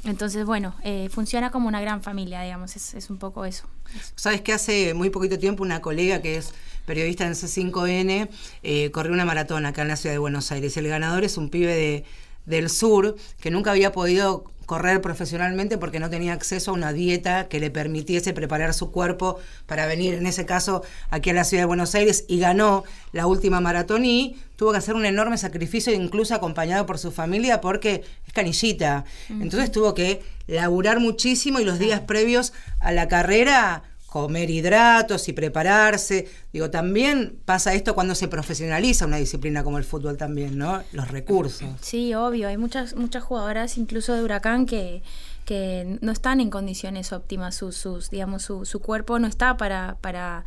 [0.05, 3.67] Entonces, bueno, eh, funciona como una gran familia, digamos, es, es un poco eso.
[4.15, 6.53] Sabes que hace muy poquito tiempo una colega que es
[6.89, 8.29] periodista en C5N
[8.63, 10.77] eh, corrió una maratón acá en la ciudad de Buenos Aires.
[10.79, 12.05] El ganador es un pibe de,
[12.47, 17.49] del sur que nunca había podido correr profesionalmente porque no tenía acceso a una dieta
[17.49, 21.63] que le permitiese preparar su cuerpo para venir, en ese caso, aquí a la ciudad
[21.63, 25.93] de Buenos Aires y ganó la última maratón y tuvo que hacer un enorme sacrificio,
[25.95, 29.05] incluso acompañado por su familia porque es canillita.
[29.31, 35.33] Entonces tuvo que laburar muchísimo y los días previos a la carrera comer hidratos y
[35.33, 36.27] prepararse.
[36.53, 40.83] Digo, también pasa esto cuando se profesionaliza una disciplina como el fútbol también, ¿no?
[40.91, 41.69] Los recursos.
[41.81, 42.49] Sí, obvio.
[42.49, 45.03] Hay muchas, muchas jugadoras, incluso de Huracán, que,
[45.49, 47.55] que no están en condiciones óptimas.
[47.55, 50.45] Sus, sus, digamos, su, su cuerpo no está para, para,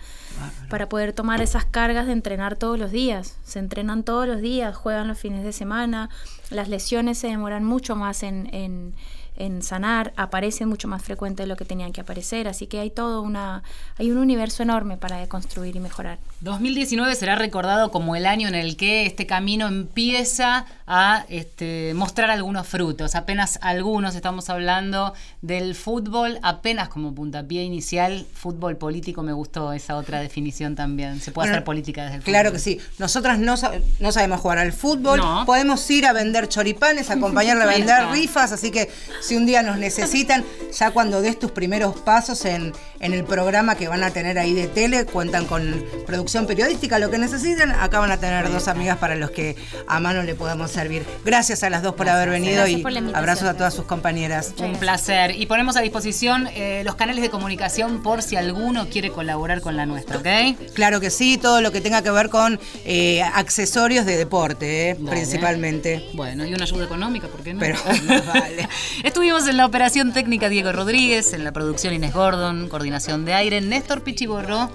[0.70, 3.36] para poder tomar esas cargas de entrenar todos los días.
[3.44, 6.12] Se entrenan todos los días, juegan los fines de semana.
[6.52, 8.94] Las lesiones se demoran mucho más en, en
[9.38, 12.92] en sanar, aparecen mucho más frecuente de lo que tenían que aparecer, así que hay
[12.92, 13.64] todo una,
[13.98, 16.20] hay un universo enorme para deconstruir y mejorar.
[16.42, 22.30] 2019 será recordado como el año en el que este camino empieza a este, mostrar
[22.30, 29.32] algunos frutos, apenas algunos, estamos hablando del fútbol, apenas como puntapié inicial, fútbol político, me
[29.32, 32.34] gustó esa otra definición también, se puede Bueno, hacer política desde el fútbol.
[32.34, 32.78] Claro que sí.
[33.00, 33.56] Nosotras no,
[34.02, 35.20] no sabemos jugar al fútbol.
[35.20, 35.46] No.
[35.46, 38.52] Podemos ir a vender choripanes, acompañarle a vender rifas.
[38.52, 38.90] Así que
[39.22, 40.44] si un día nos necesitan,
[40.78, 44.54] ya cuando des tus primeros pasos en, en el programa que van a tener ahí
[44.54, 47.72] de tele, cuentan con producción periodística, lo que necesiten.
[47.72, 49.56] Acá van a tener dos amigas para los que
[49.88, 51.06] a mano le podamos servir.
[51.24, 54.54] Gracias a las dos por haber venido y abrazos a todas sus compañeras.
[54.58, 55.40] Un placer.
[55.40, 59.78] Y ponemos a disposición eh, los canales de comunicación por si alguno quiere colaborar con
[59.78, 60.74] la nuestra, ¿ok?
[60.74, 64.98] Claro que sí, todo lo que tenga que ver con eh, accesorios de deporte, eh,
[65.10, 66.10] principalmente.
[66.14, 67.60] Bueno, y una ayuda económica, ¿por qué no?
[67.60, 67.78] Pero
[68.34, 68.68] vale.
[69.04, 73.62] Estuvimos en la operación técnica Diego Rodríguez, en la producción Inés Gordon, coordinación de aire
[73.62, 74.70] Néstor Pichiborro,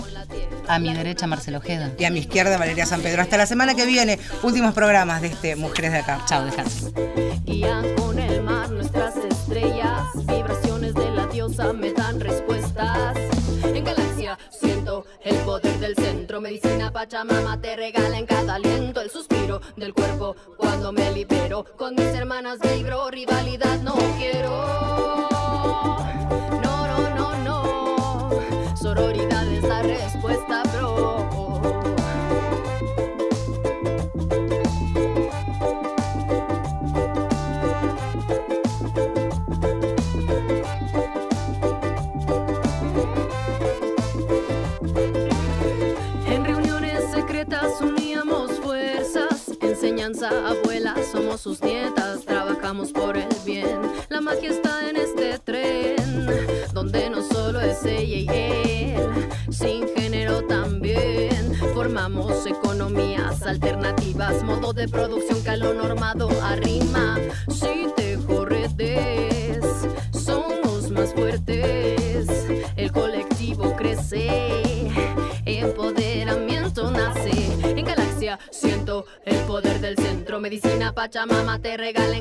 [0.68, 1.92] a mi derecha Marcelo Ojeda.
[1.98, 3.22] Y a mi izquierda, Valeria San Pedro.
[3.22, 6.22] Hasta la semana que viene, últimos programas de este Mujeres de Acá.
[6.26, 6.92] Chao, descansen.
[7.44, 13.16] Guían con el mar nuestras estrellas, vibraciones de la diosa me dan respuestas.
[13.64, 19.10] En galaxia siento el poder del centro, medicina Pachamama te regala en cada aliento el
[19.10, 21.64] suspiro del cuerpo cuando me libero.
[21.78, 25.15] Con mis hermanas vibro, rivalidad no quiero.
[81.06, 82.16] Pachamama te regala